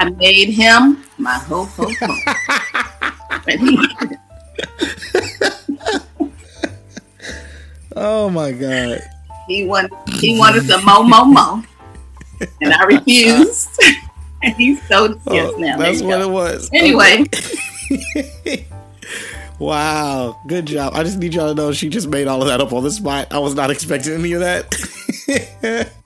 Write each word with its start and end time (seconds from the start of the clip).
I 0.00 0.08
made 0.10 0.48
him 0.48 1.04
my 1.18 1.34
ho 1.34 1.64
ho 1.66 1.86
ho. 2.00 2.14
oh 7.96 8.30
my 8.30 8.52
god. 8.52 9.00
He 9.46 9.64
wanted 9.64 9.92
he 10.18 10.38
wanted 10.38 10.64
some 10.64 10.84
mo 10.84 11.02
mo 11.02 11.24
mo, 11.24 11.62
and 12.62 12.72
I 12.72 12.84
refused. 12.84 13.68
and 14.42 14.54
he's 14.56 14.80
so 14.88 15.20
yes 15.30 15.52
Oh, 15.54 15.58
now. 15.58 15.76
that's 15.76 16.00
what 16.02 16.18
go. 16.18 16.22
it 16.22 16.30
was. 16.30 16.70
Anyway, 16.72 17.24
Wow, 19.58 20.40
good 20.46 20.64
job. 20.64 20.94
I 20.94 21.02
just 21.02 21.18
need 21.18 21.34
y'all 21.34 21.48
to 21.48 21.54
know 21.54 21.72
she 21.72 21.90
just 21.90 22.08
made 22.08 22.26
all 22.26 22.40
of 22.40 22.48
that 22.48 22.62
up 22.62 22.72
on 22.72 22.82
the 22.82 22.90
spot. 22.90 23.28
I 23.30 23.38
was 23.38 23.54
not 23.54 23.70
expecting 23.70 24.14
any 24.14 24.32
of 24.32 24.40
that. 24.40 25.92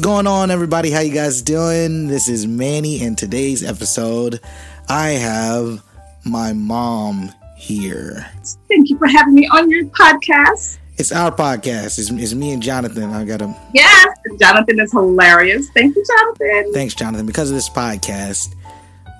going 0.00 0.26
on, 0.26 0.50
everybody? 0.50 0.90
How 0.90 1.00
you 1.00 1.12
guys 1.12 1.42
doing? 1.42 2.06
This 2.06 2.26
is 2.26 2.46
Manny, 2.46 3.02
and 3.02 3.18
today's 3.18 3.62
episode, 3.62 4.40
I 4.88 5.10
have 5.10 5.82
my 6.24 6.54
mom 6.54 7.30
here. 7.56 8.26
thank 8.68 8.88
you 8.88 8.96
for 8.96 9.06
having 9.06 9.34
me 9.34 9.46
on 9.48 9.70
your 9.70 9.84
podcast. 9.86 10.78
It's 10.96 11.12
our 11.12 11.30
podcast. 11.30 11.98
It's, 11.98 12.10
it's 12.10 12.32
me 12.32 12.52
and 12.52 12.62
Jonathan. 12.62 13.10
I 13.10 13.24
got 13.24 13.42
him. 13.42 13.54
Yes, 13.74 14.08
Jonathan 14.40 14.80
is 14.80 14.90
hilarious. 14.90 15.68
Thank 15.70 15.94
you, 15.94 16.04
Jonathan. 16.04 16.72
Thanks, 16.72 16.94
Jonathan. 16.94 17.26
Because 17.26 17.50
of 17.50 17.56
this 17.56 17.68
podcast, 17.68 18.54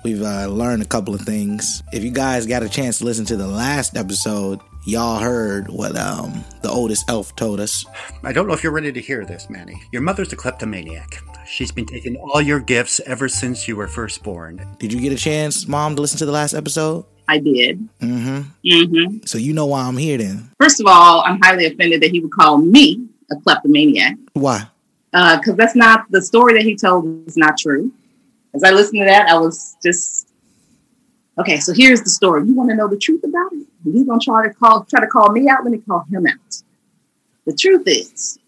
we've 0.03 0.23
uh, 0.23 0.47
learned 0.47 0.81
a 0.81 0.87
couple 0.87 1.13
of 1.13 1.21
things. 1.21 1.83
If 1.93 2.03
you 2.03 2.11
guys 2.11 2.47
got 2.47 2.63
a 2.63 2.69
chance 2.69 2.99
to 2.99 3.05
listen 3.05 3.25
to 3.25 3.35
the 3.35 3.47
last 3.47 3.95
episode, 3.97 4.59
y'all 4.85 5.19
heard 5.19 5.69
what 5.69 5.95
um, 5.97 6.43
the 6.61 6.69
oldest 6.69 7.09
elf 7.09 7.35
told 7.35 7.59
us. 7.59 7.85
I 8.23 8.33
don't 8.33 8.47
know 8.47 8.53
if 8.53 8.63
you're 8.63 8.71
ready 8.71 8.91
to 8.91 9.01
hear 9.01 9.25
this, 9.25 9.49
Manny. 9.49 9.81
Your 9.91 10.01
mother's 10.01 10.33
a 10.33 10.35
kleptomaniac. 10.35 11.21
She's 11.45 11.71
been 11.71 11.85
taking 11.85 12.15
all 12.17 12.41
your 12.41 12.59
gifts 12.59 12.99
ever 13.05 13.27
since 13.27 13.67
you 13.67 13.75
were 13.75 13.87
first 13.87 14.23
born. 14.23 14.65
Did 14.79 14.93
you 14.93 14.99
get 15.01 15.11
a 15.11 15.17
chance, 15.17 15.67
mom, 15.67 15.95
to 15.95 16.01
listen 16.01 16.17
to 16.19 16.25
the 16.25 16.31
last 16.31 16.53
episode? 16.53 17.05
I 17.27 17.39
did. 17.39 17.87
Mm-hmm. 17.99 18.41
hmm 18.63 19.17
So 19.25 19.37
you 19.37 19.53
know 19.53 19.65
why 19.67 19.83
I'm 19.83 19.97
here 19.97 20.17
then. 20.17 20.51
First 20.59 20.79
of 20.79 20.87
all, 20.87 21.21
I'm 21.25 21.39
highly 21.41 21.65
offended 21.65 22.01
that 22.01 22.11
he 22.11 22.19
would 22.19 22.31
call 22.31 22.57
me 22.57 23.07
a 23.31 23.35
kleptomaniac 23.37 24.17
Why? 24.33 24.67
because 25.11 25.55
that's 25.55 25.75
not 25.75 26.05
the 26.09 26.21
story 26.21 26.53
that 26.53 26.63
he 26.63 26.75
told 26.75 27.27
is 27.27 27.37
not 27.37 27.57
true. 27.57 27.91
As 28.53 28.63
I 28.63 28.71
listened 28.71 28.99
to 28.99 29.05
that, 29.05 29.29
I 29.29 29.37
was 29.37 29.77
just 29.81 30.30
okay. 31.41 31.59
So 31.59 31.73
here's 31.73 32.01
the 32.01 32.09
story. 32.09 32.45
You 32.47 32.55
want 32.55 32.69
to 32.69 32.75
know 32.75 32.87
the 32.87 32.97
truth 32.97 33.23
about 33.23 33.51
it? 33.53 33.67
He's 33.83 34.05
gonna 34.05 34.19
try 34.19 34.47
to 34.47 34.53
call 34.53 34.85
try 34.85 35.01
to 35.01 35.07
call 35.07 35.31
me 35.31 35.49
out. 35.49 35.63
Let 35.63 35.71
me 35.71 35.79
call 35.79 36.05
him 36.09 36.25
out. 36.27 36.63
The 37.45 37.53
truth 37.53 37.83
is, 37.87 38.39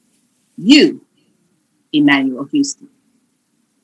you, 0.58 1.02
Emmanuel 1.92 2.46
Houston, 2.46 2.90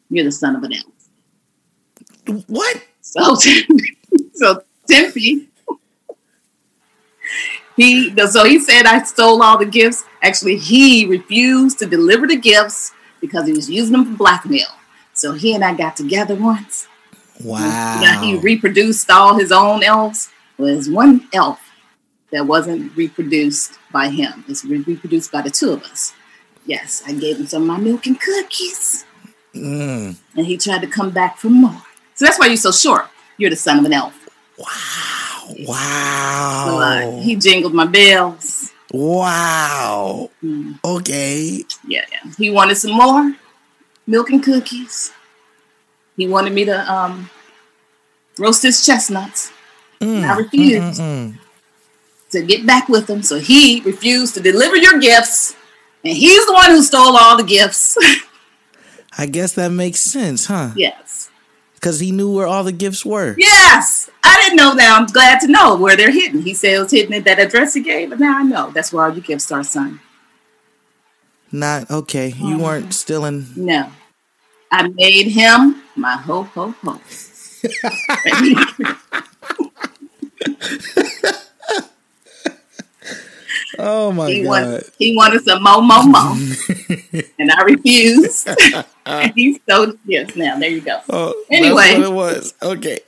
you're 0.10 0.26
the 0.26 0.32
son 0.32 0.56
of 0.56 0.64
an 0.64 0.74
elf. 0.74 2.46
What? 2.48 2.84
So, 3.02 3.36
so 4.34 4.64
Timpi, 4.90 5.48
he 7.80 8.14
so 8.28 8.44
he 8.44 8.60
said 8.60 8.86
I 8.86 9.02
stole 9.04 9.42
all 9.42 9.58
the 9.58 9.66
gifts. 9.66 10.04
Actually, 10.22 10.58
he 10.58 11.06
refused 11.06 11.80
to 11.80 11.86
deliver 11.86 12.28
the 12.28 12.36
gifts 12.36 12.92
because 13.22 13.48
he 13.48 13.54
was 13.54 13.70
using 13.70 13.94
them 13.94 14.06
for 14.06 14.18
blackmail. 14.18 14.68
So 15.14 15.34
he 15.34 15.56
and 15.56 15.64
I 15.64 15.74
got 15.74 15.96
together 15.96 16.36
once. 16.36 16.89
Wow. 17.44 18.00
Yeah, 18.02 18.22
he 18.22 18.36
reproduced 18.38 19.10
all 19.10 19.38
his 19.38 19.52
own 19.52 19.84
elves. 19.84 20.30
Well, 20.58 20.68
there's 20.74 20.90
one 20.90 21.28
elf 21.34 21.60
that 22.32 22.46
wasn't 22.46 22.96
reproduced 22.96 23.74
by 23.92 24.10
him. 24.10 24.44
It's 24.48 24.64
re- 24.66 24.80
reproduced 24.80 25.32
by 25.32 25.42
the 25.42 25.50
two 25.50 25.72
of 25.72 25.84
us. 25.84 26.14
Yes, 26.66 27.02
I 27.08 27.14
gave 27.14 27.38
him 27.40 27.48
some 27.48 27.62
of 27.64 27.68
my 27.68 27.78
milk 27.78 28.06
and 28.06 28.20
cookies, 28.20 29.06
Mm. 29.56 30.16
and 30.36 30.46
he 30.46 30.58
tried 30.58 30.82
to 30.82 30.88
come 30.88 31.10
back 31.10 31.38
for 31.40 31.50
more. 31.50 31.82
So 32.16 32.26
that's 32.26 32.38
why 32.38 32.48
you're 32.48 32.58
so 32.58 32.72
short. 32.72 33.08
You're 33.38 33.50
the 33.50 33.56
son 33.56 33.80
of 33.80 33.86
an 33.86 33.94
elf. 33.94 34.14
Wow. 34.58 34.66
So, 35.48 35.56
Wow. 35.68 36.80
uh, 36.80 37.22
he 37.22 37.36
jingled 37.36 37.74
my 37.74 37.86
bells. 37.86 38.72
wow. 38.94 40.30
Mm, 40.44 40.80
Okay. 40.84 41.64
yeah, 41.88 42.06
yeah. 42.12 42.32
He 42.38 42.50
wanted 42.52 42.76
some 42.76 42.92
more 42.92 43.34
milk 44.06 44.30
and 44.30 44.44
cookies. 44.44 45.12
He 46.20 46.28
wanted 46.28 46.52
me 46.52 46.66
to 46.66 46.94
um, 46.94 47.30
roast 48.38 48.62
his 48.62 48.86
chestnuts. 48.86 49.54
Mm, 50.02 50.22
I 50.26 50.36
refused 50.36 51.00
mm, 51.00 51.34
mm, 51.34 51.40
to 52.32 52.42
get 52.44 52.66
back 52.66 52.90
with 52.90 53.10
him, 53.10 53.24
so 53.24 53.40
he 53.40 53.80
refused 53.86 54.34
to 54.34 54.42
deliver 54.42 54.76
your 54.76 55.00
gifts, 55.00 55.56
and 56.04 56.12
he's 56.18 56.46
the 56.46 56.52
one 56.52 56.72
who 56.72 56.82
stole 56.82 57.16
all 57.16 57.38
the 57.38 57.44
gifts. 57.44 57.98
I 59.18 59.28
guess 59.28 59.54
that 59.54 59.70
makes 59.72 60.02
sense, 60.02 60.48
huh? 60.48 60.72
yes, 60.76 61.30
Because 61.76 62.02
he 62.02 62.12
knew 62.12 62.34
where 62.36 62.48
all 62.48 62.66
the 62.66 62.74
gifts 62.74 63.06
were. 63.06 63.36
yes. 63.38 64.10
I 64.22 64.42
didn't 64.44 64.58
know 64.58 64.76
that. 64.76 65.00
I'm 65.00 65.08
glad 65.08 65.40
to 65.40 65.48
know 65.48 65.78
where 65.78 65.96
they're 65.96 66.12
hidden. 66.12 66.42
He 66.42 66.54
said 66.54 66.74
it 66.76 66.80
was 66.80 66.92
hidden 66.92 67.14
at 67.14 67.24
that 67.24 67.40
address 67.40 67.74
he 67.74 67.82
gave, 67.82 68.10
but 68.10 68.20
now 68.20 68.40
I 68.40 68.44
know 68.44 68.72
that's 68.72 68.92
where 68.92 69.06
all 69.06 69.12
your 69.14 69.22
gifts 69.24 69.50
are, 69.54 69.64
son. 69.64 70.02
Not 71.50 71.90
okay. 71.90 72.28
You 72.28 72.58
Mhm. 72.58 72.60
weren't 72.60 72.94
stealing. 72.94 73.48
No, 73.56 73.90
I 74.72 74.88
made 74.90 75.28
him 75.28 75.82
my 75.96 76.16
ho 76.18 76.44
ho 76.44 76.74
ho. 76.84 77.00
Oh 83.78 84.12
my 84.12 84.30
he 84.30 84.42
god. 84.44 84.48
wanted 84.50 84.84
he 84.98 85.16
wanted 85.16 85.44
some 85.44 85.64
mo 85.64 85.80
mo 85.82 86.04
mo, 86.04 86.34
and 87.40 87.52
I 87.52 87.64
refused. 87.64 88.48
and 89.06 89.32
he's 89.36 89.60
so 89.70 89.98
yes. 90.06 90.36
Now 90.36 90.60
there 90.60 90.70
you 90.70 90.82
go. 90.82 91.00
Oh, 91.10 91.34
Anyway. 91.50 91.96
that's 91.96 92.00
what 92.00 92.08
it 92.08 92.14
was. 92.14 92.54
Okay. 92.62 93.00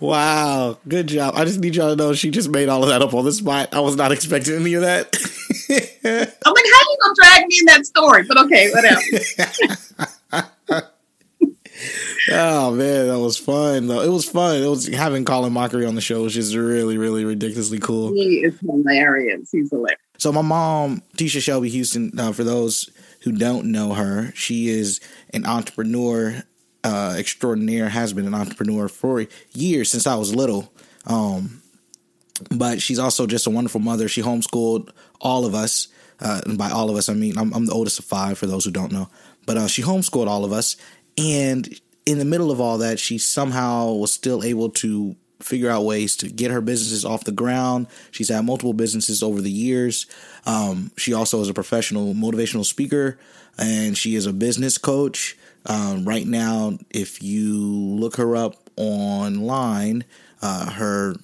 wow. 0.00 0.78
Good 0.86 1.08
job. 1.08 1.34
I 1.36 1.44
just 1.44 1.58
need 1.58 1.74
y'all 1.74 1.90
to 1.90 1.96
know 1.96 2.14
she 2.14 2.30
just 2.30 2.48
made 2.48 2.68
all 2.68 2.82
of 2.82 2.88
that 2.90 3.02
up 3.02 3.12
on 3.12 3.24
the 3.24 3.32
spot. 3.32 3.74
I 3.74 3.80
was 3.80 3.96
not 3.96 4.12
expecting 4.12 4.54
any 4.54 4.74
of 4.74 4.82
that. 4.82 5.16
I'm 5.70 5.74
like, 5.74 6.34
how 6.44 6.52
are 6.52 6.54
you 6.54 6.96
gonna 7.02 7.14
drag 7.14 7.46
me 7.46 7.58
in 7.58 7.64
that 7.66 7.86
story? 7.86 8.22
But 8.24 8.38
okay, 8.38 8.70
whatever. 8.70 9.00
oh 12.32 12.70
man, 12.72 13.08
that 13.08 13.18
was 13.18 13.36
fun 13.36 13.86
though. 13.86 14.00
It 14.00 14.08
was 14.08 14.24
fun. 14.24 14.62
It 14.62 14.66
was 14.66 14.86
having 14.88 15.24
Colin 15.24 15.52
Mochrie 15.52 15.86
on 15.86 15.94
the 15.94 16.00
show 16.00 16.22
was 16.22 16.34
just 16.34 16.54
really, 16.54 16.98
really 16.98 17.24
ridiculously 17.24 17.78
cool. 17.78 18.12
he 18.14 18.44
is 18.44 18.58
hilarious. 18.60 19.50
He's 19.50 19.70
hilarious. 19.70 20.00
So 20.18 20.32
my 20.32 20.42
mom, 20.42 21.02
Tisha 21.16 21.40
Shelby 21.40 21.68
Houston, 21.68 22.18
uh, 22.18 22.32
for 22.32 22.44
those 22.44 22.90
who 23.22 23.32
don't 23.32 23.70
know 23.70 23.94
her, 23.94 24.32
she 24.34 24.68
is 24.68 25.00
an 25.34 25.46
entrepreneur 25.46 26.42
uh, 26.82 27.14
extraordinaire. 27.18 27.88
Has 27.88 28.12
been 28.12 28.26
an 28.26 28.34
entrepreneur 28.34 28.88
for 28.88 29.26
years 29.52 29.90
since 29.90 30.06
I 30.06 30.14
was 30.16 30.34
little. 30.34 30.72
Um, 31.06 31.62
but 32.50 32.80
she's 32.82 32.98
also 32.98 33.26
just 33.26 33.46
a 33.46 33.50
wonderful 33.50 33.80
mother. 33.80 34.08
She 34.08 34.22
homeschooled 34.22 34.90
all 35.20 35.44
of 35.44 35.54
us, 35.54 35.88
uh, 36.20 36.40
and 36.46 36.58
by 36.58 36.70
all 36.70 36.90
of 36.90 36.96
us, 36.96 37.08
I 37.08 37.14
mean 37.14 37.38
I'm, 37.38 37.52
I'm 37.52 37.66
the 37.66 37.72
oldest 37.72 37.98
of 37.98 38.04
five. 38.04 38.38
For 38.38 38.46
those 38.46 38.64
who 38.64 38.70
don't 38.70 38.92
know, 38.92 39.08
but 39.46 39.56
uh, 39.56 39.68
she 39.68 39.82
homeschooled 39.82 40.26
all 40.26 40.44
of 40.44 40.52
us, 40.52 40.76
and 41.16 41.68
in 42.06 42.18
the 42.18 42.24
middle 42.24 42.50
of 42.50 42.60
all 42.60 42.78
that, 42.78 42.98
she 42.98 43.18
somehow 43.18 43.92
was 43.92 44.12
still 44.12 44.42
able 44.42 44.70
to 44.70 45.14
figure 45.40 45.70
out 45.70 45.84
ways 45.84 46.16
to 46.16 46.28
get 46.28 46.50
her 46.50 46.60
businesses 46.60 47.04
off 47.04 47.24
the 47.24 47.32
ground. 47.32 47.86
She's 48.10 48.28
had 48.28 48.44
multiple 48.44 48.72
businesses 48.72 49.22
over 49.22 49.40
the 49.40 49.50
years. 49.50 50.06
Um, 50.46 50.90
she 50.96 51.12
also 51.12 51.40
is 51.40 51.48
a 51.48 51.54
professional 51.54 52.14
motivational 52.14 52.64
speaker, 52.64 53.18
and 53.58 53.96
she 53.96 54.14
is 54.14 54.26
a 54.26 54.32
business 54.32 54.78
coach. 54.78 55.36
Um, 55.66 56.04
right 56.04 56.26
now, 56.26 56.78
if 56.90 57.22
you 57.22 57.58
look 57.58 58.16
her 58.16 58.36
up 58.36 58.70
online, 58.76 60.04
uh, 60.40 60.70
her 60.70 61.14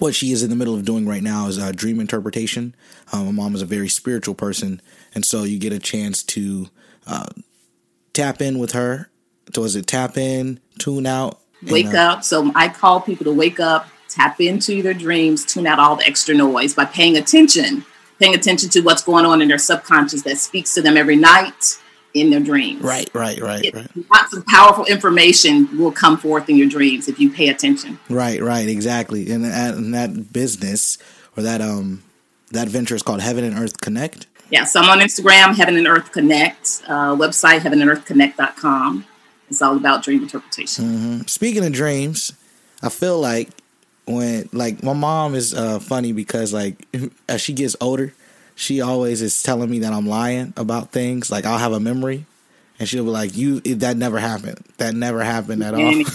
what 0.00 0.14
she 0.14 0.32
is 0.32 0.42
in 0.42 0.50
the 0.50 0.56
middle 0.56 0.74
of 0.74 0.84
doing 0.84 1.06
right 1.06 1.22
now 1.22 1.46
is 1.46 1.58
uh, 1.58 1.72
dream 1.72 2.00
interpretation. 2.00 2.74
Um, 3.12 3.26
my 3.26 3.32
mom 3.32 3.54
is 3.54 3.62
a 3.62 3.66
very 3.66 3.88
spiritual 3.88 4.34
person, 4.34 4.80
and 5.14 5.24
so 5.24 5.44
you 5.44 5.58
get 5.58 5.72
a 5.72 5.78
chance 5.78 6.22
to 6.24 6.68
uh, 7.06 7.28
tap 8.12 8.40
in 8.40 8.58
with 8.58 8.72
her. 8.72 9.10
So 9.54 9.64
is 9.64 9.76
it 9.76 9.86
tap 9.86 10.16
in, 10.16 10.60
tune 10.78 11.06
out, 11.06 11.40
and, 11.60 11.70
Wake 11.70 11.94
uh, 11.94 11.98
up. 11.98 12.24
So 12.24 12.50
I 12.54 12.68
call 12.68 13.00
people 13.00 13.24
to 13.24 13.32
wake 13.32 13.60
up 13.60 13.88
tap 14.08 14.40
into 14.40 14.82
their 14.82 14.94
dreams, 14.94 15.44
tune 15.44 15.66
out 15.66 15.78
all 15.78 15.96
the 15.96 16.04
extra 16.04 16.34
noise 16.34 16.74
by 16.74 16.84
paying 16.84 17.16
attention, 17.16 17.84
paying 18.18 18.34
attention 18.34 18.68
to 18.70 18.80
what's 18.80 19.04
going 19.04 19.24
on 19.24 19.40
in 19.40 19.48
their 19.48 19.58
subconscious 19.58 20.22
that 20.22 20.38
speaks 20.38 20.74
to 20.74 20.82
them 20.82 20.96
every 20.96 21.16
night 21.16 21.78
in 22.14 22.30
their 22.30 22.40
dreams. 22.40 22.82
Right, 22.82 23.08
right, 23.14 23.40
right, 23.40 23.64
It- 23.64 23.74
right. 23.74 23.88
Lots 24.12 24.34
of 24.34 24.44
powerful 24.46 24.84
information 24.86 25.68
will 25.78 25.92
come 25.92 26.16
forth 26.18 26.48
in 26.48 26.56
your 26.56 26.68
dreams 26.68 27.08
if 27.08 27.18
you 27.20 27.30
pay 27.30 27.48
attention. 27.48 27.98
Right, 28.08 28.42
right, 28.42 28.68
exactly. 28.68 29.30
And 29.30 29.44
that, 29.44 29.74
and 29.74 29.94
that 29.94 30.32
business 30.32 30.98
or 31.36 31.42
that 31.42 31.60
um 31.60 32.02
that 32.52 32.68
venture 32.68 32.94
is 32.96 33.02
called 33.02 33.20
Heaven 33.20 33.44
and 33.44 33.56
Earth 33.56 33.80
Connect. 33.80 34.26
Yeah, 34.50 34.64
so 34.64 34.80
I'm 34.80 34.90
on 34.90 34.98
Instagram, 34.98 35.54
Heaven 35.54 35.76
and 35.76 35.86
Earth 35.86 36.10
Connect, 36.10 36.82
uh, 36.88 37.14
website, 37.14 37.60
heavenandearthconnect.com. 37.60 39.06
It's 39.48 39.62
all 39.62 39.76
about 39.76 40.02
dream 40.02 40.22
interpretation. 40.22 41.26
Speaking 41.28 41.64
of 41.64 41.72
dreams, 41.72 42.32
I 42.82 42.88
feel 42.88 43.20
like 43.20 43.48
when 44.06 44.48
like 44.52 44.82
my 44.82 44.92
mom 44.92 45.34
is 45.34 45.54
uh 45.54 45.78
funny 45.78 46.12
because 46.12 46.52
like 46.52 46.84
as 47.28 47.40
she 47.40 47.52
gets 47.52 47.76
older, 47.80 48.12
she 48.60 48.82
always 48.82 49.22
is 49.22 49.42
telling 49.42 49.70
me 49.70 49.78
that 49.78 49.92
I'm 49.92 50.06
lying 50.06 50.52
about 50.54 50.92
things. 50.92 51.30
Like 51.30 51.46
I'll 51.46 51.56
have 51.56 51.72
a 51.72 51.80
memory 51.80 52.26
and 52.78 52.86
she'll 52.86 53.04
be 53.04 53.10
like, 53.10 53.34
"You 53.34 53.60
that 53.60 53.96
never 53.96 54.18
happened. 54.18 54.62
That 54.76 54.94
never 54.94 55.24
happened 55.24 55.64
at 55.64 55.74
all." 55.74 56.02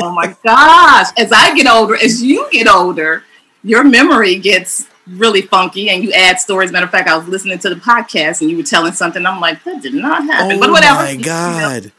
Oh 0.00 0.12
my 0.12 0.34
gosh. 0.44 1.08
As 1.18 1.32
I 1.32 1.54
get 1.54 1.66
older, 1.66 1.94
as 1.96 2.22
you 2.22 2.48
get 2.50 2.68
older, 2.68 3.24
your 3.62 3.84
memory 3.84 4.36
gets 4.36 4.86
really 5.06 5.42
funky 5.42 5.90
and 5.90 6.02
you 6.02 6.12
add 6.12 6.38
stories. 6.38 6.72
Matter 6.72 6.86
of 6.86 6.90
fact, 6.90 7.08
I 7.08 7.16
was 7.16 7.28
listening 7.28 7.58
to 7.58 7.68
the 7.68 7.76
podcast 7.76 8.40
and 8.40 8.50
you 8.50 8.56
were 8.56 8.62
telling 8.62 8.92
something. 8.92 9.26
I'm 9.26 9.40
like, 9.40 9.62
that 9.64 9.82
did 9.82 9.94
not 9.94 10.22
happen. 10.24 10.56
Oh 10.56 10.60
but 10.60 10.70
whatever. 10.70 11.00
my 11.00 11.16
god! 11.16 11.92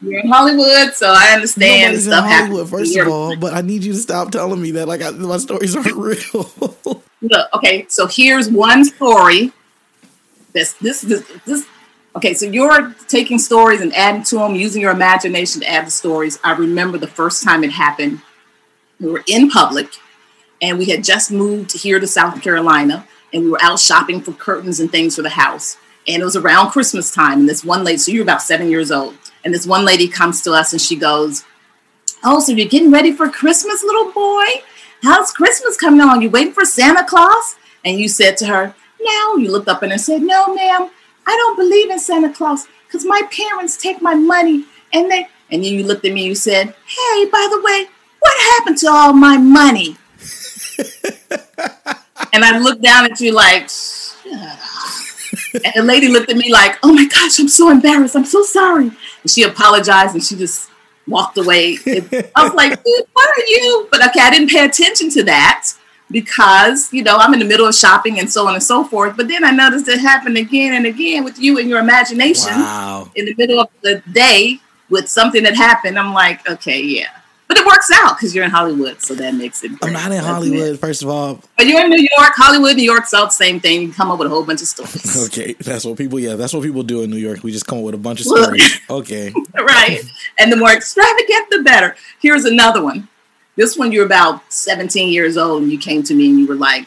You're 0.00 0.20
in 0.20 0.28
Hollywood, 0.28 0.94
so 0.94 1.08
I 1.08 1.32
understand 1.34 1.94
Nobody's 1.94 2.06
in 2.06 2.12
Hollywood, 2.12 2.68
first 2.68 2.96
of 2.96 3.08
all, 3.08 3.36
but 3.36 3.54
I 3.54 3.62
need 3.62 3.82
you 3.82 3.94
to 3.94 3.98
stop 3.98 4.30
telling 4.30 4.60
me 4.60 4.72
that 4.72 4.86
like 4.86 5.02
I, 5.02 5.10
my 5.10 5.38
stories 5.38 5.74
aren't 5.74 5.92
real. 5.96 7.02
Look, 7.22 7.54
okay, 7.54 7.86
so 7.88 8.06
here's 8.06 8.50
one 8.50 8.84
story. 8.84 9.52
This, 10.52 10.74
this, 10.74 11.00
this, 11.00 11.26
this. 11.46 11.66
Okay, 12.14 12.34
so 12.34 12.46
you're 12.46 12.94
taking 13.08 13.38
stories 13.38 13.80
and 13.80 13.94
adding 13.94 14.22
to 14.24 14.36
them, 14.36 14.54
using 14.54 14.82
your 14.82 14.90
imagination 14.90 15.62
to 15.62 15.68
add 15.68 15.86
the 15.86 15.90
stories. 15.90 16.38
I 16.44 16.52
remember 16.52 16.98
the 16.98 17.06
first 17.06 17.42
time 17.42 17.64
it 17.64 17.72
happened. 17.72 18.20
We 19.00 19.10
were 19.10 19.24
in 19.26 19.50
public, 19.50 19.88
and 20.60 20.78
we 20.78 20.86
had 20.86 21.04
just 21.04 21.30
moved 21.30 21.72
here 21.72 22.00
to 22.00 22.06
South 22.06 22.42
Carolina, 22.42 23.06
and 23.32 23.44
we 23.44 23.50
were 23.50 23.62
out 23.62 23.80
shopping 23.80 24.20
for 24.20 24.32
curtains 24.32 24.78
and 24.78 24.90
things 24.90 25.16
for 25.16 25.22
the 25.22 25.30
house. 25.30 25.78
And 26.06 26.20
it 26.20 26.24
was 26.24 26.36
around 26.36 26.70
Christmas 26.70 27.10
time, 27.10 27.40
and 27.40 27.48
this 27.48 27.64
one 27.64 27.82
lady, 27.82 27.98
so 27.98 28.12
you 28.12 28.20
were 28.20 28.24
about 28.24 28.42
seven 28.42 28.70
years 28.70 28.90
old, 28.90 29.16
and 29.46 29.54
this 29.54 29.64
one 29.64 29.84
lady 29.84 30.08
comes 30.08 30.42
to 30.42 30.52
us 30.52 30.72
and 30.72 30.82
she 30.82 30.96
goes, 30.96 31.44
"Oh, 32.24 32.40
so 32.40 32.50
you're 32.50 32.68
getting 32.68 32.90
ready 32.90 33.12
for 33.12 33.28
Christmas, 33.28 33.84
little 33.84 34.10
boy? 34.10 34.44
How's 35.04 35.30
Christmas 35.30 35.76
coming 35.76 36.00
on? 36.00 36.20
You 36.20 36.28
waiting 36.30 36.52
for 36.52 36.64
Santa 36.64 37.04
Claus?" 37.04 37.54
And 37.84 37.96
you 38.00 38.08
said 38.08 38.36
to 38.38 38.46
her, 38.46 38.74
"No." 39.00 39.36
You 39.36 39.52
looked 39.52 39.68
up 39.68 39.84
and 39.84 40.00
said, 40.00 40.22
"No, 40.22 40.52
ma'am. 40.52 40.90
I 41.28 41.36
don't 41.36 41.56
believe 41.56 41.90
in 41.90 42.00
Santa 42.00 42.32
Claus 42.32 42.66
because 42.86 43.04
my 43.04 43.22
parents 43.30 43.76
take 43.76 44.02
my 44.02 44.14
money 44.14 44.64
and 44.92 45.08
they." 45.08 45.28
And 45.48 45.62
then 45.62 45.72
you 45.72 45.84
looked 45.84 46.04
at 46.04 46.12
me 46.12 46.22
and 46.22 46.28
you 46.30 46.34
said, 46.34 46.74
"Hey, 46.84 47.26
by 47.26 47.46
the 47.48 47.60
way, 47.62 47.86
what 48.18 48.36
happened 48.52 48.78
to 48.78 48.88
all 48.90 49.12
my 49.12 49.36
money?" 49.36 49.96
and 52.32 52.44
I 52.44 52.58
looked 52.58 52.82
down 52.82 53.04
at 53.04 53.20
you 53.20 53.30
like, 53.30 53.70
"Shut 53.70 54.32
up." 54.32 55.06
And 55.64 55.72
the 55.76 55.82
lady 55.82 56.08
looked 56.08 56.30
at 56.30 56.36
me 56.36 56.50
like, 56.50 56.78
"Oh 56.82 56.92
my 56.92 57.06
gosh, 57.06 57.38
I'm 57.38 57.48
so 57.48 57.70
embarrassed. 57.70 58.16
I'm 58.16 58.24
so 58.24 58.42
sorry." 58.42 58.90
And 59.26 59.30
she 59.32 59.42
apologized 59.42 60.14
and 60.14 60.22
she 60.22 60.36
just 60.36 60.70
walked 61.08 61.36
away. 61.36 61.78
It- 61.84 62.30
I 62.36 62.44
was 62.44 62.54
like, 62.54 62.78
"What 63.12 63.28
are 63.36 63.44
you?" 63.44 63.88
But 63.90 64.06
okay, 64.06 64.20
I 64.20 64.30
didn't 64.30 64.50
pay 64.50 64.64
attention 64.64 65.10
to 65.10 65.24
that 65.24 65.66
because 66.12 66.92
you 66.92 67.02
know 67.02 67.16
I'm 67.16 67.32
in 67.32 67.40
the 67.40 67.44
middle 67.44 67.66
of 67.66 67.74
shopping 67.74 68.20
and 68.20 68.30
so 68.30 68.46
on 68.46 68.54
and 68.54 68.62
so 68.62 68.84
forth. 68.84 69.16
But 69.16 69.26
then 69.26 69.42
I 69.42 69.50
noticed 69.50 69.88
it 69.88 69.98
happened 69.98 70.36
again 70.36 70.74
and 70.74 70.86
again 70.86 71.24
with 71.24 71.40
you 71.40 71.58
and 71.58 71.68
your 71.68 71.80
imagination 71.80 72.52
wow. 72.52 73.10
in 73.16 73.24
the 73.24 73.34
middle 73.34 73.58
of 73.58 73.68
the 73.82 74.00
day 74.12 74.60
with 74.90 75.08
something 75.08 75.42
that 75.42 75.56
happened. 75.56 75.98
I'm 75.98 76.14
like, 76.14 76.48
okay, 76.48 76.80
yeah. 76.80 77.10
But 77.48 77.58
it 77.58 77.66
works 77.66 77.90
out 78.02 78.16
because 78.16 78.34
you're 78.34 78.44
in 78.44 78.50
Hollywood, 78.50 79.00
so 79.00 79.14
that 79.14 79.34
makes 79.34 79.62
it. 79.62 79.70
I'm 79.80 79.92
not 79.92 80.10
in? 80.10 80.22
Hollywood, 80.22 80.80
first 80.80 81.02
of 81.02 81.08
all. 81.08 81.40
But 81.56 81.66
you're 81.66 81.80
in 81.84 81.90
New 81.90 82.08
York, 82.18 82.32
Hollywood, 82.34 82.76
New 82.76 82.82
York, 82.82 83.06
South, 83.06 83.30
same 83.30 83.60
thing. 83.60 83.82
You 83.82 83.92
come 83.92 84.10
up 84.10 84.18
with 84.18 84.26
a 84.26 84.30
whole 84.30 84.42
bunch 84.44 84.62
of 84.62 84.68
stories. 84.68 85.26
Okay, 85.26 85.54
that's 85.54 85.84
what 85.84 85.96
people. 85.96 86.18
Yeah, 86.18 86.34
that's 86.34 86.52
what 86.52 86.62
people 86.62 86.82
do 86.82 87.02
in 87.02 87.10
New 87.10 87.16
York. 87.16 87.42
We 87.42 87.52
just 87.52 87.66
come 87.66 87.78
up 87.78 87.84
with 87.84 87.94
a 87.94 87.98
bunch 87.98 88.20
of 88.20 88.26
stories. 88.26 88.80
Okay, 88.90 89.32
right. 89.54 90.00
And 90.38 90.50
the 90.50 90.56
more 90.56 90.72
extravagant, 90.72 91.50
the 91.50 91.62
better. 91.62 91.94
Here's 92.20 92.44
another 92.44 92.82
one. 92.82 93.08
This 93.54 93.76
one, 93.76 93.92
you're 93.92 94.04
about 94.04 94.52
17 94.52 95.08
years 95.08 95.36
old, 95.36 95.62
and 95.62 95.72
you 95.72 95.78
came 95.78 96.02
to 96.02 96.14
me 96.14 96.28
and 96.28 96.38
you 96.38 96.46
were 96.46 96.54
like, 96.56 96.86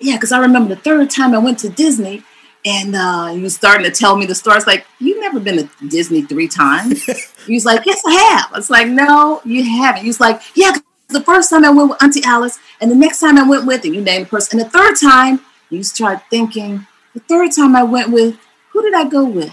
Yeah, 0.00 0.16
because 0.16 0.32
I 0.32 0.38
remember 0.38 0.74
the 0.74 0.80
third 0.80 1.10
time 1.10 1.34
I 1.34 1.38
went 1.38 1.58
to 1.60 1.68
Disney, 1.68 2.24
and 2.64 2.96
uh, 2.96 3.32
you 3.34 3.48
starting 3.50 3.84
to 3.84 3.92
tell 3.92 4.16
me 4.16 4.26
the 4.26 4.34
story. 4.34 4.56
It's 4.56 4.66
like, 4.66 4.86
You've 4.98 5.20
never 5.20 5.40
been 5.40 5.68
to 5.68 5.88
Disney 5.88 6.22
three 6.22 6.48
times. 6.48 7.04
he 7.46 7.54
was 7.54 7.64
like, 7.64 7.86
Yes, 7.86 8.02
I 8.06 8.12
have. 8.12 8.52
I 8.52 8.56
was 8.56 8.70
like, 8.70 8.88
No, 8.88 9.40
you 9.44 9.62
haven't. 9.64 10.02
He 10.02 10.08
was 10.08 10.20
like, 10.20 10.40
yeah, 10.54 10.72
the 11.08 11.20
first 11.22 11.50
time 11.50 11.64
I 11.64 11.70
went 11.70 11.90
with 11.90 12.02
Auntie 12.02 12.24
Alice, 12.24 12.58
and 12.80 12.90
the 12.90 12.94
next 12.94 13.20
time 13.20 13.38
I 13.38 13.48
went 13.48 13.66
with, 13.66 13.84
and 13.84 13.94
you 13.94 14.00
name 14.00 14.24
the 14.24 14.28
person, 14.28 14.58
and 14.58 14.66
the 14.66 14.70
third 14.70 14.96
time, 15.00 15.40
you 15.70 15.82
start 15.82 16.22
thinking, 16.30 16.86
The 17.14 17.20
third 17.20 17.52
time 17.52 17.76
I 17.76 17.82
went 17.82 18.10
with, 18.10 18.36
who 18.70 18.82
did 18.82 18.94
I 18.94 19.08
go 19.08 19.24
with? 19.24 19.52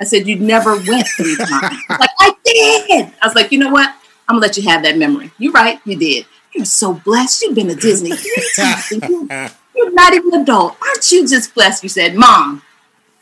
I 0.00 0.04
said, 0.04 0.26
You 0.26 0.36
never 0.36 0.72
went 0.76 1.06
three 1.16 1.36
times. 1.36 1.76
like, 1.88 2.10
I 2.18 2.32
did. 2.44 3.12
I 3.22 3.26
was 3.26 3.34
like, 3.34 3.52
You 3.52 3.58
know 3.58 3.70
what? 3.70 3.94
I'm 4.28 4.36
to 4.36 4.40
let 4.40 4.56
you 4.56 4.64
have 4.64 4.82
that 4.82 4.98
memory. 4.98 5.30
You're 5.38 5.52
right. 5.52 5.80
You 5.84 5.96
did. 5.96 6.26
You're 6.52 6.64
so 6.64 6.94
blessed. 6.94 7.42
You've 7.42 7.54
been 7.54 7.68
to 7.68 7.76
Disney 7.76 8.10
three 8.16 8.50
times. 8.56 8.90
you, 8.90 9.28
you're 9.74 9.92
not 9.92 10.14
even 10.14 10.34
an 10.34 10.40
adult. 10.42 10.76
Aren't 10.82 11.12
you 11.12 11.28
just 11.28 11.54
blessed? 11.54 11.82
You 11.84 11.88
said, 11.88 12.16
Mom, 12.16 12.62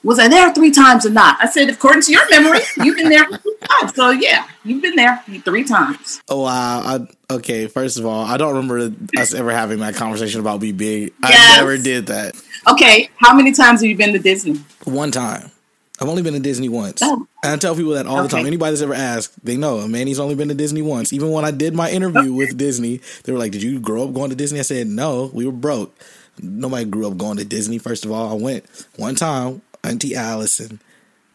was 0.03 0.19
I 0.19 0.29
there 0.29 0.53
three 0.55 0.71
times 0.71 1.05
or 1.05 1.11
not? 1.11 1.37
I 1.41 1.49
said, 1.49 1.69
According 1.69 2.03
to 2.03 2.13
your 2.13 2.29
memory, 2.31 2.61
you've 2.83 2.97
been 2.97 3.11
there 3.11 3.27
three 3.27 3.54
times. 3.65 3.95
So, 3.95 4.11
yeah, 4.11 4.47
you've 4.65 4.83
been 4.83 4.97
there 4.97 5.23
three 5.45 5.65
times. 5.65 6.23
Oh 6.29 6.43
wow. 6.43 6.83
I, 6.85 7.35
okay, 7.35 7.67
first 7.67 7.99
of 7.99 8.07
all, 8.07 8.25
I 8.25 8.37
don't 8.37 8.55
remember 8.55 8.91
us 9.19 9.35
ever 9.35 9.51
having 9.51 9.79
that 9.81 9.95
conversation 9.95 10.41
about 10.41 10.61
be 10.61 10.73
big. 10.73 11.13
I 11.23 11.57
never 11.57 11.77
did 11.77 12.07
that. 12.07 12.35
Okay, 12.71 13.11
how 13.17 13.35
many 13.35 13.53
times 13.53 13.81
have 13.81 13.91
you 13.91 13.97
been 13.97 14.13
to 14.13 14.19
Disney? 14.19 14.61
One 14.85 15.11
time. 15.11 15.51
I've 16.01 16.09
only 16.09 16.23
been 16.23 16.35
to 16.35 16.41
Disney 16.41 16.69
once. 16.69 17.01
Oh. 17.03 17.27
And 17.45 17.53
I 17.53 17.57
tell 17.57 17.77
people 17.77 17.93
that 17.93 18.07
all 18.07 18.23
the 18.23 18.29
time. 18.29 18.47
Anybody 18.47 18.73
that's 18.73 18.83
ever 18.83 18.95
asked, 18.95 19.33
they 19.45 19.57
know. 19.57 19.87
Manny's 19.87 20.19
only 20.19 20.35
been 20.35 20.49
to 20.49 20.55
Disney 20.55 20.83
once. 20.83 21.13
Even 21.13 21.31
when 21.31 21.45
I 21.45 21.53
did 21.53 21.73
my 21.75 21.89
interview 21.91 22.33
with 22.33 22.57
Disney, 22.57 23.01
they 23.23 23.33
were 23.33 23.39
like, 23.39 23.53
Did 23.53 23.63
you 23.63 23.79
grow 23.79 24.09
up 24.09 24.13
going 24.15 24.31
to 24.31 24.37
Disney? 24.37 24.59
I 24.59 24.63
said, 24.63 24.89
No, 24.89 25.31
we 25.33 25.47
were 25.47 25.53
broke. 25.53 25.97
Nobody 26.43 26.85
grew 26.85 27.07
up 27.07 27.17
going 27.17 27.37
to 27.37 27.45
Disney. 27.45 27.79
First 27.79 28.05
of 28.05 28.11
all, 28.11 28.31
I 28.31 28.35
went 28.35 28.67
one 28.97 29.15
time, 29.15 29.63
Auntie 29.85 30.17
Allison. 30.17 30.81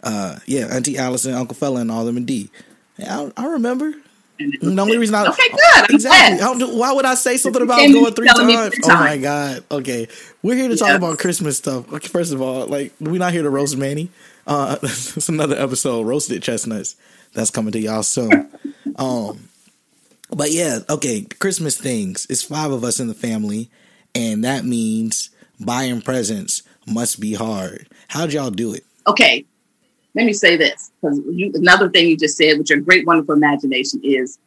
Uh, 0.04 0.38
yeah, 0.46 0.68
Auntie 0.74 0.98
Allison, 0.98 1.34
Uncle 1.34 1.56
Fella, 1.56 1.82
and 1.82 1.92
all 1.92 2.06
them 2.06 2.18
and 2.18 2.26
D. 2.26 2.50
Yeah, 2.98 3.30
I, 3.38 3.44
I 3.44 3.48
remember. 3.48 3.94
And 4.40 4.54
The 4.62 4.82
only 4.82 4.98
reason 4.98 5.16
I 5.16 5.28
Okay, 5.28 5.50
good. 5.50 5.60
I'm 5.76 5.86
exactly. 5.96 6.36
I 6.42 6.46
don't 6.48 6.60
do- 6.60 6.78
why 6.78 6.94
would 6.94 7.04
I 7.06 7.16
say 7.16 7.36
something 7.36 7.62
about 7.62 7.78
going 7.80 8.14
three 8.14 8.28
times? 8.28 8.76
Oh 8.86 8.88
my 8.88 9.18
god. 9.18 9.64
Okay, 9.70 10.08
we're 10.42 10.56
here 10.56 10.70
to 10.70 10.78
talk 10.78 10.88
Yes. 10.90 10.98
about 10.98 11.20
Christmas 11.20 11.58
stuff. 11.58 11.92
Okay, 11.92 12.08
first 12.08 12.32
of 12.32 12.42
all, 12.42 12.66
like 12.68 12.94
we're 13.02 13.18
not 13.20 13.34
here 13.34 13.44
to 13.44 13.50
roast 13.50 13.76
Manny. 13.78 14.10
Uh, 14.48 14.78
it's 14.84 15.28
another 15.28 15.58
episode, 15.58 16.04
roasted 16.06 16.42
chestnuts. 16.42 16.96
That's 17.34 17.52
coming 17.52 17.74
to 17.74 17.80
y'all 17.80 18.02
soon. 18.04 18.50
um, 18.96 19.50
but 20.32 20.52
yeah, 20.52 20.80
okay, 20.90 21.22
Christmas 21.40 21.78
things. 21.78 22.26
It's 22.30 22.42
five 22.44 22.72
of 22.72 22.84
us 22.86 23.00
in 23.02 23.08
the 23.10 23.14
family, 23.14 23.70
and 24.16 24.46
that 24.46 24.64
means 24.64 25.32
buying 25.60 26.02
presents 26.02 26.64
must 26.88 27.20
be 27.20 27.34
hard. 27.34 27.88
How'd 28.08 28.32
y'all 28.32 28.52
do 28.52 28.74
it? 28.74 28.86
okay, 29.06 29.44
let 30.16 30.26
me 30.26 30.34
say 30.34 30.58
this 30.58 30.92
because 31.02 31.20
another 31.56 31.90
thing 31.90 32.08
you 32.08 32.18
just 32.18 32.38
said, 32.38 32.58
with 32.58 32.70
your 32.70 32.80
great, 32.80 33.06
wonderful 33.06 33.36
imagination, 33.36 34.02
is 34.04 34.40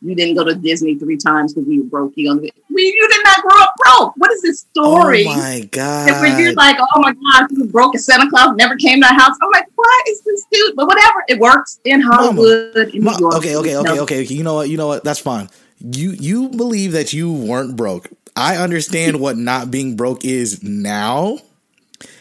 you 0.00 0.14
didn't 0.14 0.36
go 0.36 0.44
to 0.44 0.54
Disney 0.54 0.94
three 0.94 1.16
times 1.16 1.52
because 1.52 1.68
you 1.68 1.82
were 1.82 1.88
broke. 1.88 2.12
You, 2.14 2.30
only, 2.30 2.52
we, 2.70 2.82
you 2.82 3.08
did 3.08 3.20
not 3.24 3.42
grow 3.42 3.60
up 3.60 3.74
broke. 3.84 4.16
What 4.16 4.30
is 4.30 4.42
this 4.42 4.60
story? 4.60 5.24
Oh 5.26 5.34
my 5.36 5.68
that 5.72 6.20
where 6.20 6.40
you're 6.40 6.54
god! 6.54 6.56
like, 6.56 6.78
oh 6.94 7.00
my 7.00 7.12
God, 7.12 7.48
you 7.50 7.66
broke 7.66 7.94
and 7.94 8.02
Santa 8.02 8.30
Claus 8.30 8.54
never 8.56 8.76
came 8.76 9.00
to 9.00 9.08
our 9.08 9.14
house. 9.14 9.36
I'm 9.42 9.50
like, 9.50 9.66
what 9.74 10.08
is 10.08 10.20
this 10.22 10.46
dude? 10.52 10.76
But 10.76 10.86
whatever, 10.86 11.24
it 11.28 11.40
works 11.40 11.80
in 11.84 12.00
Hollywood, 12.00 12.76
in 12.94 13.02
New 13.02 13.18
York. 13.18 13.34
okay, 13.34 13.56
okay, 13.56 13.76
okay, 13.76 13.94
No. 13.94 14.02
okay. 14.02 14.22
You 14.22 14.44
know 14.44 14.54
what? 14.54 14.68
You 14.68 14.76
know 14.76 14.86
what? 14.86 15.02
That's 15.02 15.20
fine. 15.20 15.48
You 15.80 16.10
you 16.10 16.48
believe 16.48 16.92
that 16.92 17.12
you 17.12 17.32
weren't 17.32 17.76
broke. 17.76 18.08
I 18.36 18.56
understand 18.56 19.18
what 19.20 19.36
not 19.36 19.70
being 19.70 19.96
broke 19.96 20.24
is 20.24 20.62
now. 20.62 21.38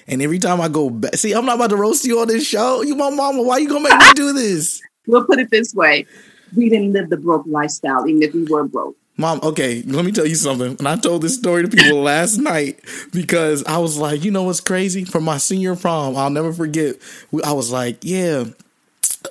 And 0.07 0.21
every 0.21 0.39
time 0.39 0.61
I 0.61 0.69
go 0.69 0.89
back, 0.89 1.15
see, 1.15 1.33
I'm 1.33 1.45
not 1.45 1.55
about 1.55 1.69
to 1.71 1.75
roast 1.75 2.05
you 2.05 2.19
on 2.19 2.27
this 2.27 2.47
show. 2.47 2.81
You 2.81 2.95
my 2.95 3.09
mama. 3.09 3.41
Why 3.41 3.57
you 3.57 3.67
gonna 3.67 3.89
make 3.89 3.99
me 3.99 4.13
do 4.13 4.33
this, 4.33 4.81
We'll 5.05 5.25
put 5.25 5.39
it 5.39 5.49
this 5.51 5.73
way: 5.73 6.05
we 6.55 6.69
didn't 6.69 6.93
live 6.93 7.09
the 7.09 7.17
broke 7.17 7.45
lifestyle, 7.47 8.07
even 8.07 8.21
if 8.23 8.33
we 8.33 8.43
were 8.45 8.65
broke. 8.65 8.95
mom? 9.17 9.39
Okay, 9.43 9.81
let 9.83 10.05
me 10.05 10.11
tell 10.11 10.25
you 10.25 10.35
something. 10.35 10.75
And 10.79 10.87
I 10.87 10.95
told 10.95 11.21
this 11.23 11.35
story 11.35 11.63
to 11.63 11.69
people 11.69 12.01
last 12.01 12.37
night 12.37 12.79
because 13.11 13.63
I 13.65 13.77
was 13.79 13.97
like, 13.97 14.23
you 14.23 14.31
know 14.31 14.43
what's 14.43 14.59
crazy? 14.61 15.03
For 15.03 15.19
my 15.21 15.37
senior 15.37 15.75
prom, 15.75 16.15
I'll 16.15 16.29
never 16.29 16.53
forget. 16.53 16.95
I 17.43 17.53
was 17.53 17.71
like, 17.71 17.97
yeah. 18.01 18.45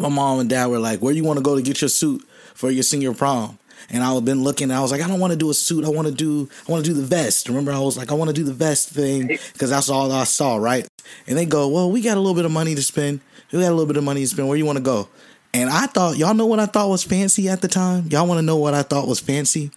My 0.01 0.09
mom 0.11 0.41
and 0.41 0.51
dad 0.51 0.67
were 0.67 0.79
like, 0.79 1.01
where 1.01 1.15
you 1.15 1.25
want 1.25 1.39
to 1.39 1.43
go 1.43 1.55
to 1.57 1.63
get 1.63 1.81
your 1.81 1.89
suit 1.89 2.23
for 2.55 2.71
your 2.71 2.83
senior 2.83 3.15
prom? 3.15 3.59
And 3.91 4.03
I 4.03 4.13
had 4.13 4.25
been 4.25 4.43
looking. 4.43 4.71
I 4.71 4.81
was 4.81 4.91
like, 4.91 5.01
I 5.01 5.09
don't 5.09 5.21
want 5.21 5.33
to 5.33 5.39
do 5.39 5.51
a 5.51 5.55
suit. 5.55 5.85
I 5.85 5.89
want 5.89 6.09
to 6.09 6.15
do 6.15 6.49
I 6.69 6.73
want 6.73 6.85
to 6.85 6.91
do 6.91 6.99
the 6.99 7.07
vest. 7.07 7.49
Remember, 7.49 7.73
I 7.73 7.79
was 7.79 7.97
like, 7.97 8.11
I 8.11 8.15
want 8.15 8.29
to 8.29 8.35
do 8.35 8.45
the 8.45 8.53
vest 8.53 8.91
thing 8.91 9.27
because 9.27 9.71
that's 9.71 9.89
all 9.89 10.11
I 10.13 10.25
saw, 10.25 10.57
right? 10.57 10.87
And 11.27 11.37
they 11.37 11.47
go, 11.47 11.69
well, 11.69 11.91
we 11.91 12.01
got 12.01 12.17
a 12.17 12.21
little 12.21 12.35
bit 12.35 12.45
of 12.45 12.53
money 12.53 12.75
to 12.75 12.83
spend. 12.83 13.21
We 13.53 13.61
got 13.61 13.69
a 13.69 13.71
little 13.71 13.87
bit 13.87 13.97
of 13.97 14.05
money 14.05 14.23
to 14.23 14.27
spend. 14.27 14.49
Where 14.49 14.57
you 14.57 14.67
want 14.67 14.79
to 14.79 14.85
go? 14.85 15.09
And 15.55 15.71
I 15.71 15.87
thought, 15.87 16.19
y'all 16.19 16.35
know 16.35 16.47
what 16.47 16.61
I 16.61 16.67
thought 16.67 16.89
was 16.91 17.03
fancy 17.03 17.49
at 17.49 17.63
the 17.63 17.69
time. 17.69 18.09
Y'all 18.11 18.27
want 18.27 18.39
to 18.39 18.43
know 18.43 18.57
what 18.57 18.75
I 18.75 18.83
thought 18.83 19.09
was 19.09 19.21
fancy? 19.21 19.71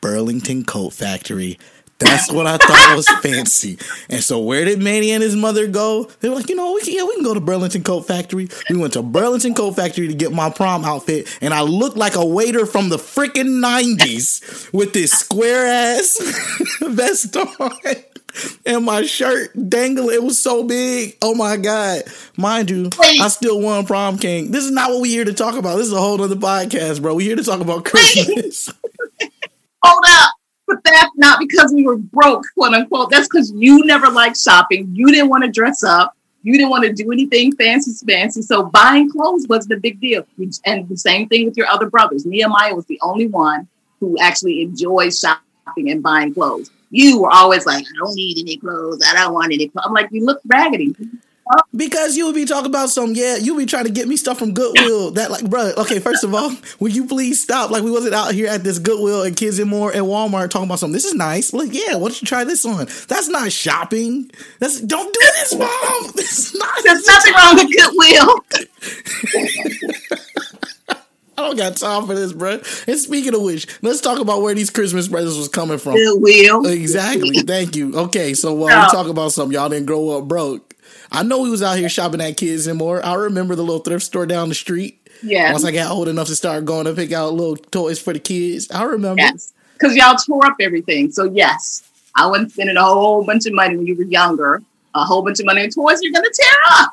Burlington 0.00 0.64
Coat 0.64 0.92
Factory. 0.92 1.58
That's 1.98 2.30
what 2.30 2.46
I 2.46 2.58
thought 2.58 2.94
was 2.94 3.08
fancy. 3.08 3.78
And 4.10 4.22
so 4.22 4.38
where 4.40 4.64
did 4.66 4.82
Manny 4.82 5.12
and 5.12 5.22
his 5.22 5.34
mother 5.34 5.66
go? 5.66 6.04
They 6.20 6.28
were 6.28 6.34
like, 6.34 6.50
you 6.50 6.54
know, 6.54 6.74
we 6.74 6.82
can, 6.82 6.92
yeah, 6.94 7.04
we 7.04 7.14
can 7.14 7.24
go 7.24 7.32
to 7.32 7.40
Burlington 7.40 7.82
Coat 7.84 8.02
Factory. 8.02 8.48
We 8.68 8.76
went 8.76 8.92
to 8.94 9.02
Burlington 9.02 9.54
Coat 9.54 9.72
Factory 9.76 10.06
to 10.06 10.14
get 10.14 10.32
my 10.32 10.50
prom 10.50 10.84
outfit, 10.84 11.38
and 11.40 11.54
I 11.54 11.62
looked 11.62 11.96
like 11.96 12.14
a 12.14 12.24
waiter 12.24 12.66
from 12.66 12.90
the 12.90 12.98
freaking 12.98 13.60
nineties 13.60 14.68
with 14.72 14.92
this 14.92 15.12
square 15.12 15.66
ass 15.66 16.18
vest 16.82 17.34
on. 17.36 17.72
And 18.66 18.84
my 18.84 19.02
shirt 19.02 19.52
dangling, 19.70 20.14
it 20.14 20.22
was 20.22 20.38
so 20.38 20.62
big. 20.64 21.16
Oh 21.22 21.34
my 21.34 21.56
god! 21.56 22.02
Mind 22.36 22.68
you, 22.68 22.90
Wait. 22.98 23.20
I 23.20 23.28
still 23.28 23.60
won 23.62 23.86
prom 23.86 24.18
king. 24.18 24.50
This 24.50 24.64
is 24.64 24.70
not 24.70 24.90
what 24.90 25.00
we're 25.00 25.06
here 25.06 25.24
to 25.24 25.32
talk 25.32 25.56
about. 25.56 25.76
This 25.76 25.86
is 25.86 25.94
a 25.94 26.00
whole 26.00 26.20
other 26.20 26.36
podcast, 26.36 27.00
bro. 27.00 27.14
We're 27.14 27.28
here 27.28 27.36
to 27.36 27.42
talk 27.42 27.62
about 27.62 27.86
Christmas. 27.86 28.70
Hold 29.82 30.04
up. 30.08 30.35
But 30.66 30.82
that's 30.84 31.12
not 31.16 31.38
because 31.38 31.72
we 31.72 31.84
were 31.84 31.96
broke, 31.96 32.44
quote 32.54 32.74
unquote. 32.74 33.10
That's 33.10 33.28
because 33.28 33.52
you 33.54 33.84
never 33.84 34.08
liked 34.08 34.36
shopping. 34.38 34.90
You 34.92 35.06
didn't 35.06 35.28
want 35.28 35.44
to 35.44 35.50
dress 35.50 35.84
up. 35.84 36.16
You 36.42 36.52
didn't 36.52 36.70
want 36.70 36.84
to 36.84 36.92
do 36.92 37.10
anything 37.10 37.54
fancy 37.56 37.92
fancy. 38.06 38.42
So 38.42 38.64
buying 38.64 39.10
clothes 39.10 39.46
wasn't 39.48 39.74
a 39.74 39.80
big 39.80 40.00
deal. 40.00 40.26
And 40.64 40.88
the 40.88 40.96
same 40.96 41.28
thing 41.28 41.44
with 41.44 41.56
your 41.56 41.66
other 41.66 41.90
brothers. 41.90 42.24
Nehemiah 42.24 42.74
was 42.74 42.86
the 42.86 43.00
only 43.02 43.26
one 43.26 43.68
who 44.00 44.16
actually 44.20 44.62
enjoyed 44.62 45.12
shopping 45.14 45.90
and 45.90 46.02
buying 46.02 46.34
clothes. 46.34 46.70
You 46.90 47.22
were 47.22 47.30
always 47.30 47.66
like, 47.66 47.84
I 47.84 47.98
don't 47.98 48.14
need 48.14 48.38
any 48.38 48.56
clothes. 48.56 49.02
I 49.04 49.14
don't 49.14 49.34
want 49.34 49.52
any 49.52 49.68
clothes. 49.68 49.86
I'm 49.86 49.92
like, 49.92 50.08
you 50.12 50.24
look 50.24 50.40
raggedy. 50.46 50.94
Because 51.74 52.16
you 52.16 52.26
would 52.26 52.34
be 52.34 52.44
talking 52.44 52.70
about 52.70 52.90
some, 52.90 53.12
yeah, 53.14 53.36
you 53.36 53.56
be 53.56 53.66
trying 53.66 53.84
to 53.84 53.90
get 53.90 54.08
me 54.08 54.16
stuff 54.16 54.38
from 54.38 54.52
Goodwill. 54.52 55.12
That 55.12 55.30
like, 55.30 55.48
bro, 55.48 55.72
okay, 55.76 55.98
first 56.00 56.24
of 56.24 56.34
all, 56.34 56.52
will 56.80 56.88
you 56.90 57.06
please 57.06 57.42
stop? 57.42 57.70
Like, 57.70 57.82
we 57.82 57.90
wasn't 57.90 58.14
out 58.14 58.34
here 58.34 58.48
at 58.48 58.64
this 58.64 58.78
Goodwill 58.78 59.22
and 59.22 59.36
Kids 59.36 59.58
and 59.58 59.70
More 59.70 59.90
and 59.92 60.06
Walmart 60.06 60.50
talking 60.50 60.66
about 60.66 60.78
something. 60.78 60.92
This 60.94 61.04
is 61.04 61.14
nice. 61.14 61.52
Like, 61.52 61.72
yeah, 61.72 61.94
why 61.94 62.08
don't 62.08 62.20
you 62.20 62.26
try 62.26 62.44
this 62.44 62.64
on? 62.64 62.86
That's 63.08 63.28
not 63.28 63.52
shopping. 63.52 64.30
That's 64.58 64.80
don't 64.80 65.12
do 65.12 65.20
this, 65.20 65.54
mom. 65.54 66.12
This 66.16 66.38
is 66.38 66.54
not. 66.58 66.74
There's 66.82 67.06
nothing 67.06 67.34
wrong 67.34 67.56
with 67.56 67.70
Goodwill. 67.76 68.44
I 71.38 71.42
don't 71.42 71.56
got 71.56 71.76
time 71.76 72.06
for 72.06 72.14
this, 72.14 72.32
bro. 72.32 72.60
And 72.86 72.98
speaking 72.98 73.34
of 73.34 73.42
which, 73.42 73.66
let's 73.82 74.00
talk 74.00 74.18
about 74.18 74.42
where 74.42 74.54
these 74.54 74.70
Christmas 74.70 75.08
presents 75.08 75.36
was 75.36 75.48
coming 75.48 75.78
from. 75.78 75.94
Goodwill. 75.94 76.66
Exactly. 76.66 77.40
Thank 77.40 77.76
you. 77.76 77.94
Okay, 77.96 78.32
so 78.34 78.52
uh, 78.52 78.54
while 78.54 78.70
Yeah. 78.70 78.86
we 78.86 78.90
talk 78.92 79.08
about 79.08 79.32
something, 79.32 79.54
y'all 79.54 79.68
didn't 79.68 79.86
grow 79.86 80.10
up 80.18 80.24
broke. 80.28 80.74
I 81.12 81.22
know 81.22 81.40
we 81.42 81.50
was 81.50 81.62
out 81.62 81.78
here 81.78 81.88
shopping 81.88 82.20
at 82.20 82.36
Kids 82.36 82.66
and 82.66 82.78
More. 82.78 83.04
I 83.04 83.14
remember 83.14 83.54
the 83.54 83.62
little 83.62 83.80
thrift 83.80 84.04
store 84.04 84.26
down 84.26 84.48
the 84.48 84.54
street. 84.54 85.00
Yeah. 85.22 85.52
Once 85.52 85.64
I 85.64 85.72
got 85.72 85.90
old 85.90 86.08
enough 86.08 86.26
to 86.28 86.36
start 86.36 86.64
going 86.64 86.86
to 86.86 86.94
pick 86.94 87.12
out 87.12 87.32
little 87.32 87.56
toys 87.56 88.00
for 88.00 88.12
the 88.12 88.18
kids, 88.18 88.70
I 88.70 88.82
remember. 88.84 89.20
Yes. 89.22 89.52
Because 89.74 89.94
y'all 89.94 90.16
tore 90.16 90.46
up 90.46 90.56
everything. 90.60 91.10
So 91.12 91.24
yes, 91.24 91.82
I 92.14 92.26
wasn't 92.26 92.52
spending 92.52 92.76
a 92.76 92.82
whole 92.82 93.24
bunch 93.24 93.46
of 93.46 93.52
money 93.52 93.76
when 93.76 93.86
you 93.86 93.94
were 93.94 94.04
younger. 94.04 94.62
A 94.94 95.04
whole 95.04 95.22
bunch 95.22 95.38
of 95.40 95.46
money 95.46 95.62
on 95.62 95.70
toys 95.70 95.98
you're 96.02 96.12
gonna 96.12 96.28
tear 96.32 96.48
up. 96.80 96.92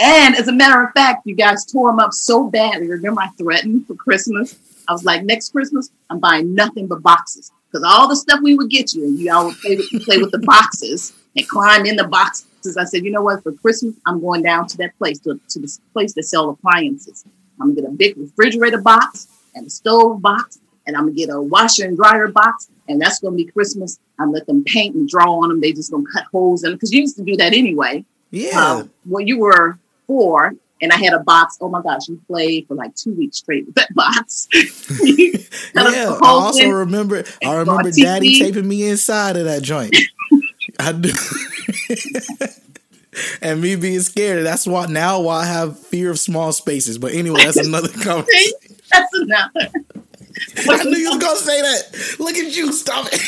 And 0.00 0.34
as 0.34 0.48
a 0.48 0.52
matter 0.52 0.82
of 0.82 0.92
fact, 0.92 1.26
you 1.26 1.34
guys 1.34 1.66
tore 1.66 1.90
them 1.90 2.00
up 2.00 2.14
so 2.14 2.48
badly. 2.48 2.88
Remember, 2.88 3.20
I 3.20 3.28
threatened 3.36 3.86
for 3.86 3.94
Christmas. 3.94 4.58
I 4.88 4.92
was 4.92 5.04
like, 5.04 5.22
next 5.24 5.50
Christmas, 5.52 5.90
I'm 6.08 6.18
buying 6.18 6.54
nothing 6.54 6.86
but 6.86 7.02
boxes. 7.02 7.52
Because 7.70 7.84
all 7.86 8.08
the 8.08 8.16
stuff 8.16 8.40
we 8.42 8.56
would 8.56 8.70
get 8.70 8.94
you, 8.94 9.04
and 9.04 9.18
you 9.18 9.32
all 9.32 9.46
would 9.46 9.58
play 9.58 9.76
with, 9.76 10.04
play 10.04 10.18
with 10.18 10.32
the 10.32 10.38
boxes 10.38 11.12
and 11.36 11.46
climb 11.46 11.84
in 11.86 11.96
the 11.96 12.08
boxes. 12.08 12.76
I 12.78 12.84
said, 12.84 13.04
you 13.04 13.10
know 13.10 13.22
what? 13.22 13.42
For 13.42 13.52
Christmas, 13.52 13.94
I'm 14.06 14.20
going 14.20 14.42
down 14.42 14.66
to 14.68 14.76
that 14.78 14.96
place, 14.98 15.18
to, 15.20 15.38
to 15.50 15.58
this 15.58 15.80
place 15.92 16.14
that 16.14 16.24
sell 16.24 16.50
appliances. 16.50 17.24
I'm 17.60 17.74
gonna 17.74 17.82
get 17.82 17.90
a 17.90 17.92
big 17.92 18.16
refrigerator 18.16 18.80
box 18.80 19.28
and 19.54 19.66
a 19.66 19.70
stove 19.70 20.22
box, 20.22 20.58
and 20.86 20.96
I'm 20.96 21.04
gonna 21.04 21.12
get 21.12 21.30
a 21.30 21.40
washer 21.40 21.84
and 21.84 21.96
dryer 21.96 22.28
box, 22.28 22.68
and 22.88 23.00
that's 23.00 23.20
gonna 23.20 23.36
be 23.36 23.44
Christmas. 23.44 23.98
I'm 24.18 24.32
let 24.32 24.46
them 24.46 24.64
paint 24.64 24.94
and 24.94 25.08
draw 25.08 25.40
on 25.42 25.50
them. 25.50 25.60
They 25.60 25.72
just 25.72 25.90
gonna 25.90 26.04
cut 26.12 26.24
holes 26.32 26.64
in 26.64 26.70
them 26.70 26.76
because 26.76 26.92
you 26.92 27.02
used 27.02 27.16
to 27.16 27.22
do 27.22 27.36
that 27.36 27.52
anyway. 27.52 28.04
Yeah. 28.30 28.58
Um, 28.58 28.90
when 29.04 29.26
you 29.26 29.38
were 29.38 29.78
four, 30.10 30.54
and 30.82 30.92
I 30.92 30.96
had 30.96 31.12
a 31.12 31.20
box. 31.20 31.56
Oh 31.60 31.68
my 31.68 31.80
gosh, 31.82 32.08
you 32.08 32.20
played 32.26 32.66
for 32.66 32.74
like 32.74 32.92
two 32.96 33.12
weeks 33.14 33.36
straight 33.36 33.64
with 33.66 33.76
that 33.76 33.94
box. 33.94 34.48
You 35.02 35.32
cut 35.72 35.86
a 35.86 35.96
yeah. 35.96 36.18
I 36.20 36.28
also 36.28 36.68
remember 36.68 37.22
I 37.44 37.54
remember 37.58 37.92
daddy 37.92 38.34
TV. 38.34 38.38
taping 38.40 38.66
me 38.68 38.88
inside 38.88 39.36
of 39.36 39.44
that 39.44 39.62
joint. 39.62 39.96
I 40.80 40.92
do. 40.92 41.12
and 43.40 43.60
me 43.60 43.76
being 43.76 44.00
scared. 44.00 44.44
That's 44.44 44.66
why 44.66 44.86
now 44.86 45.20
why 45.20 45.42
I 45.42 45.46
have 45.46 45.78
fear 45.78 46.10
of 46.10 46.18
small 46.18 46.52
spaces. 46.52 46.98
But 46.98 47.12
anyway, 47.12 47.44
that's 47.44 47.56
another 47.56 47.88
conversation. 47.88 48.54
That's 48.90 49.12
another. 49.14 49.70
I 50.68 50.84
knew 50.84 50.98
you 50.98 51.10
was 51.10 51.22
gonna 51.22 51.38
say 51.38 51.60
that. 51.60 52.16
Look 52.18 52.36
at 52.36 52.56
you, 52.56 52.72
stop 52.72 53.06
it. 53.12 53.20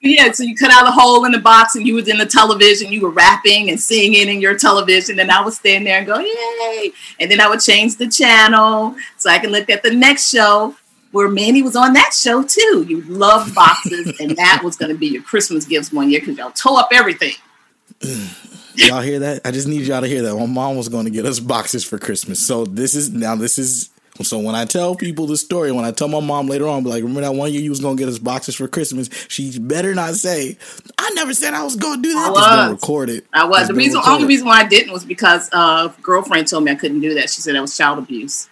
Yeah, 0.00 0.30
so 0.30 0.44
you 0.44 0.54
cut 0.54 0.70
out 0.70 0.86
a 0.86 0.92
hole 0.92 1.24
in 1.24 1.32
the 1.32 1.40
box 1.40 1.74
and 1.74 1.86
you 1.86 1.94
was 1.94 2.06
in 2.06 2.18
the 2.18 2.26
television, 2.26 2.92
you 2.92 3.00
were 3.00 3.10
rapping 3.10 3.70
and 3.70 3.80
singing 3.80 4.28
in 4.28 4.40
your 4.40 4.56
television, 4.56 5.18
and 5.18 5.30
I 5.30 5.44
would 5.44 5.54
stand 5.54 5.86
there 5.86 5.98
and 5.98 6.06
go, 6.06 6.18
Yay! 6.20 6.92
And 7.18 7.28
then 7.30 7.40
I 7.40 7.48
would 7.48 7.60
change 7.60 7.96
the 7.96 8.08
channel 8.08 8.94
so 9.16 9.28
I 9.28 9.38
can 9.38 9.50
look 9.50 9.68
at 9.70 9.82
the 9.82 9.90
next 9.92 10.30
show 10.30 10.76
where 11.10 11.28
Manny 11.28 11.62
was 11.62 11.74
on 11.74 11.94
that 11.94 12.12
show 12.14 12.44
too. 12.44 12.86
You 12.88 13.02
loved 13.02 13.54
boxes, 13.56 14.20
and 14.20 14.36
that 14.36 14.60
was 14.62 14.76
gonna 14.76 14.94
be 14.94 15.08
your 15.08 15.22
Christmas 15.22 15.64
gifts 15.64 15.92
one 15.92 16.10
year 16.10 16.20
because 16.20 16.36
y'all 16.38 16.52
tore 16.52 16.78
up 16.78 16.90
everything. 16.92 17.34
Y'all 18.78 19.00
hear 19.00 19.18
that? 19.18 19.40
I 19.44 19.50
just 19.50 19.66
need 19.66 19.86
y'all 19.88 20.02
to 20.02 20.06
hear 20.06 20.22
that. 20.22 20.36
My 20.36 20.46
mom 20.46 20.76
was 20.76 20.88
going 20.88 21.04
to 21.06 21.10
get 21.10 21.26
us 21.26 21.40
boxes 21.40 21.84
for 21.84 21.98
Christmas. 21.98 22.38
So 22.38 22.64
this 22.64 22.94
is 22.94 23.10
now 23.10 23.34
this 23.34 23.58
is 23.58 23.90
so 24.22 24.38
when 24.38 24.54
I 24.54 24.64
tell 24.64 24.94
people 24.94 25.26
the 25.26 25.36
story, 25.36 25.70
when 25.72 25.84
I 25.84 25.90
tell 25.92 26.08
my 26.08 26.20
mom 26.20 26.46
later 26.46 26.66
on, 26.66 26.82
be 26.84 26.90
like, 26.90 27.02
remember 27.02 27.20
that 27.22 27.34
one 27.34 27.52
year 27.52 27.60
you 27.62 27.70
was 27.70 27.80
going 27.80 27.96
to 27.96 28.00
get 28.00 28.08
us 28.08 28.18
boxes 28.18 28.54
for 28.56 28.66
Christmas? 28.68 29.08
She 29.28 29.58
better 29.58 29.94
not 29.94 30.14
say, 30.14 30.56
I 30.98 31.10
never 31.14 31.34
said 31.34 31.54
I 31.54 31.62
was 31.64 31.76
going 31.76 32.02
to 32.02 32.08
do 32.08 32.14
that. 32.14 32.28
I 32.28 32.30
was. 32.30 32.70
recorded. 32.72 33.24
I 33.32 33.44
was 33.44 33.60
It's 33.60 33.68
the 33.68 33.74
reason 33.74 33.98
recorded. 33.98 34.14
only 34.22 34.28
reason 34.28 34.46
why 34.46 34.60
I 34.60 34.66
didn't 34.66 34.92
was 34.92 35.04
because 35.04 35.48
uh 35.52 35.88
girlfriend 36.02 36.48
told 36.48 36.64
me 36.64 36.72
I 36.72 36.74
couldn't 36.74 37.00
do 37.00 37.14
that. 37.14 37.30
She 37.30 37.40
said 37.40 37.54
that 37.54 37.60
was 37.60 37.76
child 37.76 37.98
abuse. 37.98 38.48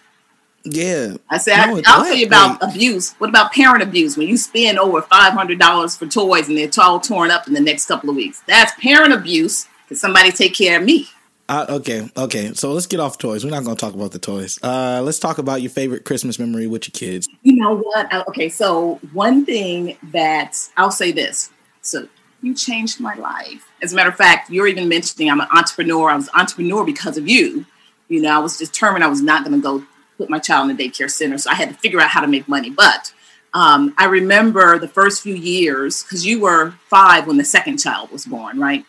Yeah. 0.63 1.15
I 1.29 1.37
said, 1.37 1.65
No, 1.65 1.77
I, 1.77 1.81
I'll 1.85 2.03
tell 2.03 2.15
you 2.15 2.27
about 2.27 2.61
abuse. 2.61 3.13
What 3.19 3.29
about 3.29 3.53
parent 3.53 3.81
abuse? 3.83 4.17
When 4.17 4.27
you 4.27 4.37
spend 4.37 4.77
over 4.79 5.01
five 5.01 5.33
hundred 5.33 5.59
dollars 5.59 5.95
for 5.95 6.07
toys 6.07 6.49
and 6.49 6.57
they're 6.57 6.69
all 6.79 6.99
torn 6.99 7.31
up 7.31 7.47
in 7.47 7.53
the 7.53 7.61
next 7.61 7.85
couple 7.85 8.09
of 8.09 8.15
weeks, 8.15 8.41
that's 8.47 8.73
parent 8.81 9.13
abuse. 9.13 9.67
Can 9.87 9.95
somebody 9.95 10.31
take 10.31 10.53
care 10.53 10.77
of 10.79 10.85
me? 10.85 11.07
Uh, 11.49 11.65
okay, 11.69 12.09
okay. 12.17 12.53
So 12.53 12.73
let's 12.73 12.87
get 12.87 12.99
off 12.99 13.17
toys. 13.17 13.45
We're 13.45 13.51
not 13.51 13.63
going 13.63 13.75
to 13.75 13.79
talk 13.79 13.93
about 13.93 14.11
the 14.11 14.19
toys. 14.19 14.59
Uh, 14.61 15.01
let's 15.03 15.19
talk 15.19 15.37
about 15.37 15.61
your 15.61 15.69
favorite 15.69 16.03
Christmas 16.03 16.39
memory 16.39 16.67
with 16.67 16.87
your 16.87 16.93
kids. 16.93 17.29
You 17.43 17.55
know 17.55 17.77
what? 17.77 18.13
Okay, 18.27 18.49
so 18.49 18.99
one 19.13 19.45
thing 19.45 19.97
that 20.11 20.57
I'll 20.75 20.91
say 20.91 21.11
this. 21.11 21.49
So 21.81 22.09
you 22.41 22.53
changed 22.53 22.99
my 22.99 23.15
life. 23.15 23.71
As 23.81 23.93
a 23.93 23.95
matter 23.95 24.09
of 24.09 24.15
fact, 24.15 24.49
you're 24.49 24.67
even 24.67 24.89
mentioning 24.89 25.29
I'm 25.31 25.39
an 25.39 25.47
entrepreneur. 25.55 26.09
I 26.09 26.15
was 26.15 26.27
an 26.27 26.33
entrepreneur 26.35 26.83
because 26.83 27.17
of 27.17 27.27
you. 27.27 27.65
You 28.09 28.21
know, 28.21 28.35
I 28.35 28.39
was 28.39 28.57
determined 28.57 29.03
I 29.03 29.07
was 29.07 29.21
not 29.21 29.45
going 29.45 29.55
to 29.55 29.61
go 29.61 29.85
put 30.17 30.29
my 30.29 30.39
child 30.39 30.69
in 30.69 30.75
a 30.75 30.79
daycare 30.79 31.09
center. 31.09 31.37
So 31.37 31.49
I 31.49 31.55
had 31.55 31.69
to 31.69 31.75
figure 31.75 32.01
out 32.01 32.09
how 32.09 32.21
to 32.21 32.27
make 32.27 32.47
money. 32.47 32.69
But 32.69 33.13
um, 33.53 33.93
I 33.97 34.05
remember 34.05 34.77
the 34.77 34.87
first 34.87 35.21
few 35.21 35.35
years 35.35 36.03
because 36.03 36.25
you 36.25 36.41
were 36.41 36.71
five 36.89 37.25
when 37.25 37.37
the 37.37 37.45
second 37.45 37.77
child 37.77 38.11
was 38.11 38.25
born, 38.25 38.59
right? 38.59 38.85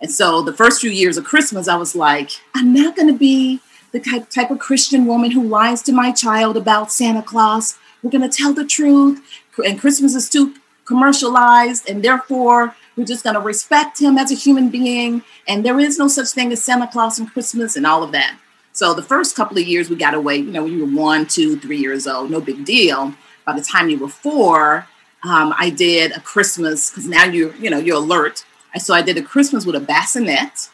And 0.00 0.10
so 0.10 0.42
the 0.42 0.52
first 0.52 0.80
few 0.80 0.90
years 0.90 1.16
of 1.16 1.24
Christmas, 1.24 1.68
I 1.68 1.76
was 1.76 1.94
like, 1.94 2.30
I'm 2.54 2.72
not 2.74 2.96
going 2.96 3.08
to 3.08 3.18
be 3.18 3.60
the 3.92 4.00
type, 4.00 4.50
of 4.50 4.58
Christian 4.58 5.06
woman 5.06 5.30
who 5.30 5.42
lies 5.42 5.80
to 5.82 5.92
my 5.92 6.10
child 6.10 6.56
about 6.56 6.90
Santa 6.90 7.22
Claus. 7.22 7.78
We're 8.02 8.10
going 8.10 8.28
to 8.28 8.36
tell 8.36 8.52
the 8.52 8.64
truth. 8.64 9.22
And 9.64 9.80
Christmas 9.80 10.14
is 10.14 10.28
too 10.28 10.54
commercialized. 10.84 11.88
And 11.88 12.02
therefore, 12.02 12.74
we're 12.96 13.04
just 13.04 13.22
going 13.22 13.34
to 13.34 13.40
respect 13.40 14.00
him 14.00 14.18
as 14.18 14.32
a 14.32 14.34
human 14.34 14.68
being. 14.68 15.22
And 15.46 15.64
there 15.64 15.78
is 15.78 15.98
no 15.98 16.08
such 16.08 16.28
thing 16.30 16.52
as 16.52 16.62
Santa 16.62 16.88
Claus 16.88 17.18
and 17.18 17.30
Christmas 17.30 17.76
and 17.76 17.86
all 17.86 18.02
of 18.02 18.12
that. 18.12 18.36
So 18.72 18.92
the 18.92 19.02
first 19.02 19.36
couple 19.36 19.56
of 19.58 19.64
years 19.64 19.88
we 19.88 19.94
got 19.94 20.14
away, 20.14 20.38
you 20.38 20.50
know, 20.50 20.64
when 20.64 20.72
you 20.72 20.84
were 20.84 21.00
one, 21.00 21.26
two, 21.26 21.56
three 21.60 21.78
years 21.78 22.08
old, 22.08 22.30
no 22.30 22.40
big 22.40 22.64
deal. 22.64 23.14
By 23.46 23.54
the 23.54 23.62
time 23.62 23.88
you 23.88 23.98
were 23.98 24.08
four, 24.08 24.88
um, 25.22 25.54
I 25.56 25.70
did 25.70 26.10
a 26.12 26.20
Christmas 26.20 26.90
because 26.90 27.06
now 27.06 27.24
you 27.24 27.54
you 27.58 27.70
know 27.70 27.78
you're 27.78 27.96
alert. 27.96 28.44
So 28.78 28.94
I 28.94 29.02
did 29.02 29.16
a 29.16 29.22
Christmas 29.22 29.64
with 29.64 29.76
a 29.76 29.80
bassinet 29.80 30.70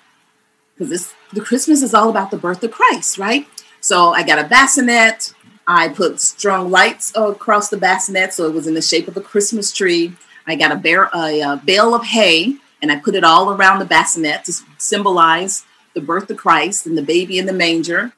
because 0.77 1.15
the 1.33 1.41
Christmas 1.41 1.83
is 1.83 1.95
all 1.95 2.09
about 2.09 2.31
the 2.31 2.39
birth 2.39 2.63
of 2.65 2.71
Christ, 2.71 3.19
right? 3.19 3.47
So 3.81 4.13
I 4.13 4.23
got 4.23 4.39
a 4.39 4.49
bassinet. 4.49 5.35
I 5.67 5.89
put 5.89 6.21
strung 6.21 6.71
lights 6.71 7.13
across 7.15 7.69
the 7.69 7.77
bassinet 7.77 8.33
so 8.33 8.47
it 8.47 8.55
was 8.55 8.67
in 8.67 8.75
the 8.75 8.83
shape 8.83 9.07
of 9.07 9.17
a 9.17 9.21
Christmas 9.21 9.73
tree. 9.73 10.15
I 10.47 10.57
got 10.57 10.73
a, 10.73 10.77
bear, 10.77 11.11
a, 11.15 11.43
uh 11.43 11.57
bale 11.57 11.95
of 11.95 12.05
hay 12.05 12.57
and 12.83 12.91
I 12.91 12.97
put 12.97 13.15
it 13.15 13.25
all 13.25 13.53
around 13.53 13.79
the 13.79 13.85
bassinet 13.85 14.45
to 14.45 14.53
symbolize 14.79 15.65
the 15.95 16.01
birth 16.01 16.31
of 16.31 16.39
Christ 16.39 16.87
and 16.87 16.97
the 16.97 17.03
baby 17.03 17.39
in 17.39 17.47
the 17.47 17.53
manger. 17.53 18.13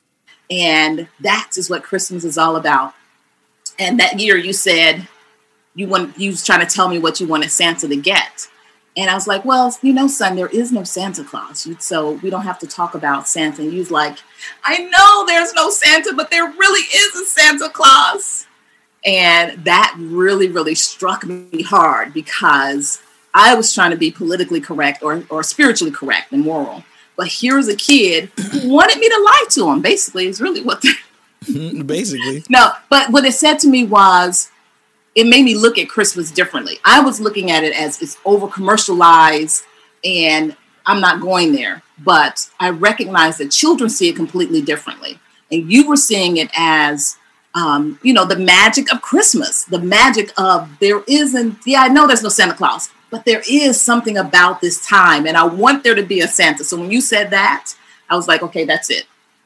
And 0.50 1.08
that 1.20 1.52
is 1.56 1.68
what 1.68 1.82
Christmas 1.82 2.24
is 2.24 2.38
all 2.38 2.56
about. 2.56 2.94
And 3.78 3.98
that 3.98 4.20
year 4.20 4.36
you 4.36 4.52
said 4.52 5.08
you 5.74 5.88
want 5.88 6.18
you 6.18 6.30
was 6.30 6.44
trying 6.44 6.66
to 6.66 6.72
tell 6.72 6.88
me 6.88 6.98
what 6.98 7.20
you 7.20 7.26
wanted 7.26 7.50
Santa 7.50 7.88
to 7.88 7.96
get. 7.96 8.48
And 8.96 9.08
I 9.08 9.14
was 9.14 9.26
like, 9.26 9.44
well, 9.44 9.74
you 9.80 9.92
know, 9.92 10.06
son, 10.06 10.36
there 10.36 10.48
is 10.48 10.70
no 10.70 10.84
Santa 10.84 11.24
Claus. 11.24 11.66
So 11.78 12.12
we 12.22 12.28
don't 12.28 12.42
have 12.42 12.58
to 12.58 12.66
talk 12.66 12.94
about 12.94 13.26
Santa. 13.26 13.62
And 13.62 13.72
he 13.72 13.78
was 13.78 13.90
like, 13.90 14.18
I 14.64 14.78
know 14.84 15.24
there's 15.26 15.54
no 15.54 15.70
Santa, 15.70 16.12
but 16.14 16.30
there 16.30 16.44
really 16.44 16.80
is 16.80 17.16
a 17.16 17.24
Santa 17.24 17.70
Claus. 17.70 18.46
And 19.04 19.64
that 19.64 19.94
really, 19.98 20.48
really 20.48 20.74
struck 20.74 21.24
me 21.24 21.62
hard 21.62 22.12
because 22.12 23.02
I 23.34 23.54
was 23.54 23.72
trying 23.72 23.92
to 23.92 23.96
be 23.96 24.10
politically 24.10 24.60
correct 24.60 25.02
or, 25.02 25.24
or 25.30 25.42
spiritually 25.42 25.92
correct 25.92 26.32
and 26.32 26.44
moral. 26.44 26.84
But 27.16 27.28
here's 27.28 27.68
a 27.68 27.76
kid 27.76 28.30
who 28.36 28.68
wanted 28.72 28.98
me 28.98 29.08
to 29.08 29.22
lie 29.24 29.44
to 29.50 29.70
him, 29.70 29.80
basically, 29.80 30.26
is 30.26 30.40
really 30.40 30.62
what 30.62 30.82
the. 30.82 30.92
Basically. 31.84 32.44
No, 32.50 32.70
but 32.88 33.10
what 33.10 33.24
it 33.24 33.32
said 33.32 33.58
to 33.60 33.68
me 33.68 33.84
was 33.84 34.51
it 35.14 35.26
made 35.26 35.44
me 35.44 35.54
look 35.54 35.78
at 35.78 35.88
Christmas 35.88 36.30
differently. 36.30 36.78
I 36.84 37.00
was 37.00 37.20
looking 37.20 37.50
at 37.50 37.64
it 37.64 37.74
as 37.78 38.00
it's 38.00 38.16
over 38.24 38.48
commercialized 38.48 39.64
and 40.04 40.56
I'm 40.86 41.00
not 41.00 41.20
going 41.20 41.52
there. 41.52 41.82
But 41.98 42.48
I 42.58 42.70
recognize 42.70 43.38
that 43.38 43.50
children 43.50 43.88
see 43.88 44.08
it 44.08 44.16
completely 44.16 44.60
differently. 44.62 45.18
And 45.50 45.70
you 45.70 45.86
were 45.86 45.96
seeing 45.96 46.38
it 46.38 46.50
as, 46.56 47.16
um, 47.54 47.98
you 48.02 48.12
know, 48.12 48.24
the 48.24 48.38
magic 48.38 48.92
of 48.92 49.02
Christmas, 49.02 49.64
the 49.64 49.78
magic 49.78 50.32
of 50.36 50.68
there 50.80 51.02
isn't, 51.06 51.58
yeah, 51.66 51.82
I 51.82 51.88
know 51.88 52.06
there's 52.06 52.22
no 52.22 52.28
Santa 52.28 52.54
Claus, 52.54 52.88
but 53.10 53.24
there 53.24 53.42
is 53.48 53.80
something 53.80 54.16
about 54.16 54.60
this 54.60 54.84
time. 54.86 55.26
And 55.26 55.36
I 55.36 55.44
want 55.44 55.84
there 55.84 55.94
to 55.94 56.02
be 56.02 56.20
a 56.20 56.28
Santa. 56.28 56.64
So 56.64 56.78
when 56.80 56.90
you 56.90 57.00
said 57.00 57.30
that, 57.30 57.74
I 58.08 58.16
was 58.16 58.26
like, 58.26 58.42
okay, 58.42 58.64
that's 58.64 58.90
it. 58.90 59.04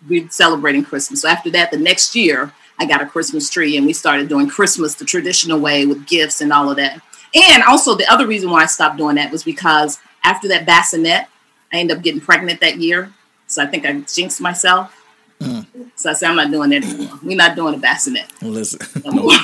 We're 0.08 0.30
celebrating 0.30 0.84
Christmas. 0.84 1.22
So 1.22 1.28
after 1.28 1.50
that, 1.50 1.72
the 1.72 1.78
next 1.78 2.14
year, 2.14 2.52
I 2.78 2.86
got 2.86 3.00
a 3.02 3.06
Christmas 3.06 3.48
tree 3.50 3.76
and 3.76 3.86
we 3.86 3.92
started 3.92 4.28
doing 4.28 4.48
Christmas 4.48 4.94
the 4.94 5.04
traditional 5.04 5.58
way 5.58 5.86
with 5.86 6.06
gifts 6.06 6.40
and 6.40 6.52
all 6.52 6.70
of 6.70 6.76
that. 6.76 7.00
And 7.34 7.62
also, 7.64 7.94
the 7.94 8.10
other 8.10 8.26
reason 8.26 8.50
why 8.50 8.62
I 8.62 8.66
stopped 8.66 8.98
doing 8.98 9.16
that 9.16 9.32
was 9.32 9.42
because 9.42 9.98
after 10.24 10.48
that 10.48 10.66
bassinet, 10.66 11.26
I 11.72 11.78
ended 11.78 11.96
up 11.96 12.02
getting 12.02 12.20
pregnant 12.20 12.60
that 12.60 12.76
year. 12.76 13.12
So 13.46 13.62
I 13.62 13.66
think 13.66 13.86
I 13.86 13.92
jinxed 14.00 14.40
myself. 14.40 14.92
Mm. 15.40 15.66
So 15.96 16.10
I 16.10 16.12
said, 16.14 16.30
I'm 16.30 16.36
not 16.36 16.50
doing 16.50 16.70
that 16.70 16.84
anymore. 16.84 17.18
We're 17.22 17.36
not 17.36 17.56
doing 17.56 17.74
a 17.74 17.78
bassinet. 17.78 18.26
Listen. 18.42 18.80
No. 19.12 19.30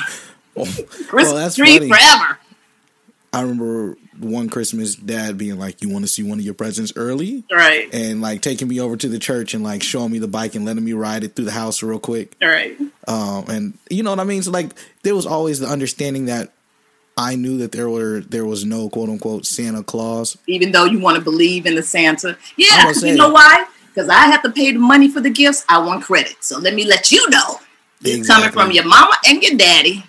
Well, 0.55 0.67
Christmas 1.07 1.33
that's 1.33 1.55
tree 1.55 1.79
funny. 1.79 1.89
forever. 1.89 2.37
I 3.33 3.41
remember 3.41 3.97
one 4.19 4.47
Christmas, 4.47 4.95
Dad 4.95 5.37
being 5.37 5.57
like, 5.57 5.81
"You 5.81 5.89
want 5.89 6.05
to 6.05 6.07
see 6.07 6.21
one 6.21 6.37
of 6.39 6.45
your 6.45 6.53
presents 6.53 6.93
early?" 6.95 7.43
Right. 7.51 7.89
and 7.91 8.21
like 8.21 8.41
taking 8.41 8.67
me 8.67 8.79
over 8.79 8.95
to 8.95 9.09
the 9.09 9.17
church 9.19 9.53
and 9.53 9.63
like 9.63 9.81
showing 9.81 10.11
me 10.11 10.19
the 10.19 10.27
bike 10.27 10.53
and 10.55 10.65
letting 10.65 10.85
me 10.85 10.93
ride 10.93 11.23
it 11.23 11.35
through 11.35 11.45
the 11.45 11.51
house 11.51 11.81
real 11.81 11.99
quick. 11.99 12.35
All 12.41 12.47
right. 12.47 12.77
Um, 13.07 13.45
and 13.49 13.77
you 13.89 14.03
know 14.03 14.11
what 14.11 14.19
I 14.19 14.23
mean? 14.23 14.43
So 14.43 14.51
like 14.51 14.73
there 15.01 15.15
was 15.15 15.25
always 15.25 15.59
the 15.59 15.67
understanding 15.67 16.25
that 16.25 16.53
I 17.17 17.35
knew 17.35 17.57
that 17.57 17.71
there 17.71 17.89
were 17.89 18.21
there 18.21 18.45
was 18.45 18.65
no 18.65 18.87
quote 18.89 19.09
unquote 19.09 19.45
Santa 19.45 19.83
Claus. 19.83 20.37
Even 20.47 20.71
though 20.71 20.85
you 20.85 20.99
want 20.99 21.17
to 21.17 21.23
believe 21.23 21.65
in 21.65 21.75
the 21.75 21.83
Santa. 21.83 22.37
Yeah. 22.55 22.87
You 22.87 22.93
saying- 22.93 23.17
know 23.17 23.29
why? 23.31 23.65
Because 23.93 24.09
I 24.09 24.25
have 24.25 24.41
to 24.43 24.51
pay 24.51 24.71
the 24.71 24.79
money 24.79 25.07
for 25.07 25.21
the 25.21 25.29
gifts. 25.29 25.65
I 25.69 25.77
want 25.79 26.03
credit. 26.03 26.35
So 26.43 26.59
let 26.59 26.73
me 26.73 26.83
let 26.85 27.11
you 27.11 27.29
know. 27.29 27.59
It's 28.03 28.27
coming 28.27 28.51
from 28.51 28.71
your 28.71 28.85
mama 28.85 29.15
and 29.25 29.41
your 29.41 29.55
daddy. 29.55 30.03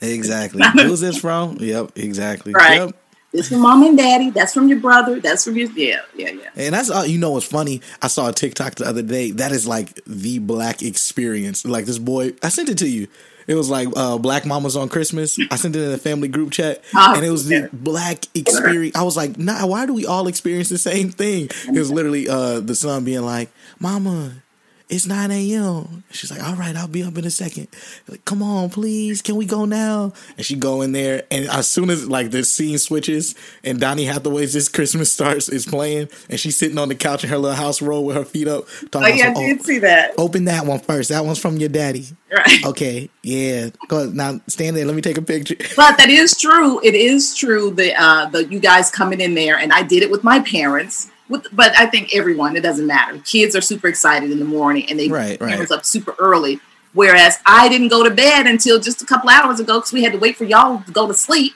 Exactly. 0.00 0.62
Who's 0.82 1.00
this 1.00 1.18
from? 1.18 1.56
Yep, 1.60 1.92
exactly. 1.96 2.52
Right. 2.52 2.78
Yep. 2.78 2.96
This 3.32 3.48
from 3.48 3.60
mom 3.60 3.84
and 3.84 3.96
daddy. 3.96 4.30
That's 4.30 4.52
from 4.52 4.68
your 4.68 4.80
brother. 4.80 5.20
That's 5.20 5.44
from 5.44 5.56
your 5.56 5.70
yeah, 5.72 6.00
yeah, 6.16 6.30
yeah. 6.30 6.48
And 6.56 6.74
that's 6.74 6.90
all 6.90 7.06
you 7.06 7.16
know 7.18 7.30
what's 7.30 7.46
funny. 7.46 7.80
I 8.02 8.08
saw 8.08 8.28
a 8.28 8.32
TikTok 8.32 8.74
the 8.74 8.86
other 8.86 9.02
day. 9.02 9.30
That 9.30 9.52
is 9.52 9.68
like 9.68 10.00
the 10.04 10.40
black 10.40 10.82
experience. 10.82 11.64
Like 11.64 11.84
this 11.84 11.98
boy, 11.98 12.32
I 12.42 12.48
sent 12.48 12.70
it 12.70 12.78
to 12.78 12.88
you. 12.88 13.06
It 13.46 13.54
was 13.54 13.70
like 13.70 13.88
uh, 13.96 14.18
Black 14.18 14.46
Mamas 14.46 14.76
on 14.76 14.88
Christmas. 14.88 15.38
I 15.50 15.56
sent 15.56 15.74
it 15.74 15.82
in 15.82 15.92
a 15.92 15.98
family 15.98 16.28
group 16.28 16.52
chat, 16.52 16.82
Oh, 16.94 17.14
and 17.16 17.24
it 17.24 17.30
was 17.30 17.50
yeah. 17.50 17.62
the 17.62 17.68
black 17.72 18.24
experience. 18.34 18.94
I 18.96 19.02
was 19.02 19.16
like, 19.16 19.38
"Nah, 19.38 19.66
why 19.66 19.86
do 19.86 19.94
we 19.94 20.06
all 20.06 20.26
experience 20.28 20.68
the 20.68 20.78
same 20.78 21.10
thing?" 21.10 21.48
It 21.66 21.78
was 21.78 21.90
literally 21.90 22.28
uh, 22.28 22.60
the 22.60 22.74
son 22.74 23.04
being 23.04 23.22
like, 23.22 23.50
"Mama, 23.78 24.42
it's 24.90 25.06
9 25.06 25.30
a.m. 25.30 26.02
She's 26.10 26.30
like, 26.30 26.42
all 26.42 26.56
right, 26.56 26.74
I'll 26.74 26.88
be 26.88 27.02
up 27.04 27.16
in 27.16 27.24
a 27.24 27.30
second. 27.30 27.68
Like, 28.08 28.24
come 28.24 28.42
on, 28.42 28.70
please. 28.70 29.22
Can 29.22 29.36
we 29.36 29.46
go 29.46 29.64
now? 29.64 30.12
And 30.36 30.44
she 30.44 30.56
go 30.56 30.82
in 30.82 30.92
there. 30.92 31.22
And 31.30 31.48
as 31.48 31.68
soon 31.68 31.90
as 31.90 32.08
like 32.08 32.32
the 32.32 32.44
scene 32.44 32.76
switches 32.78 33.34
and 33.62 33.78
Donny 33.80 34.04
Hathaway's 34.04 34.52
This 34.52 34.68
Christmas 34.68 35.12
Starts 35.12 35.48
is 35.48 35.64
playing 35.64 36.08
and 36.28 36.40
she's 36.40 36.56
sitting 36.56 36.76
on 36.78 36.88
the 36.88 36.96
couch 36.96 37.22
in 37.22 37.30
her 37.30 37.38
little 37.38 37.56
house 37.56 37.80
roll 37.80 38.04
with 38.04 38.16
her 38.16 38.24
feet 38.24 38.48
up. 38.48 38.64
Oh 38.92 39.06
yeah, 39.06 39.30
I 39.30 39.34
did 39.34 39.62
see 39.62 39.78
that. 39.78 40.12
open 40.18 40.44
that 40.46 40.66
one 40.66 40.80
first. 40.80 41.10
That 41.10 41.24
one's 41.24 41.38
from 41.38 41.58
your 41.58 41.68
daddy. 41.68 42.06
Right. 42.32 42.64
Okay. 42.66 43.08
Yeah. 43.22 43.70
Go 43.88 43.98
ahead. 44.02 44.14
Now 44.14 44.40
stand 44.48 44.76
there. 44.76 44.84
Let 44.84 44.96
me 44.96 45.02
take 45.02 45.18
a 45.18 45.22
picture. 45.22 45.56
But 45.76 45.96
that 45.96 46.10
is 46.10 46.36
true. 46.38 46.80
It 46.84 46.94
is 46.94 47.34
true. 47.34 47.70
that 47.72 48.00
uh, 48.00 48.26
the 48.26 48.44
you 48.46 48.60
guys 48.60 48.90
coming 48.90 49.20
in 49.20 49.34
there, 49.34 49.56
and 49.56 49.72
I 49.72 49.82
did 49.82 50.02
it 50.02 50.10
with 50.10 50.22
my 50.24 50.40
parents. 50.40 51.10
With, 51.30 51.46
but 51.52 51.72
I 51.78 51.86
think 51.86 52.14
everyone. 52.14 52.56
It 52.56 52.62
doesn't 52.62 52.86
matter. 52.86 53.18
Kids 53.24 53.56
are 53.56 53.60
super 53.62 53.88
excited 53.88 54.30
in 54.30 54.38
the 54.38 54.44
morning, 54.44 54.84
and 54.90 54.98
they 54.98 55.08
Right, 55.08 55.40
right. 55.40 55.70
up 55.70 55.86
super 55.86 56.14
early. 56.18 56.60
Whereas 56.92 57.38
I 57.46 57.68
didn't 57.68 57.88
go 57.88 58.02
to 58.02 58.10
bed 58.10 58.46
until 58.46 58.80
just 58.80 59.00
a 59.00 59.06
couple 59.06 59.30
hours 59.30 59.60
ago 59.60 59.78
because 59.78 59.92
we 59.92 60.02
had 60.02 60.12
to 60.12 60.18
wait 60.18 60.36
for 60.36 60.44
y'all 60.44 60.82
to 60.82 60.92
go 60.92 61.06
to 61.06 61.14
sleep 61.14 61.54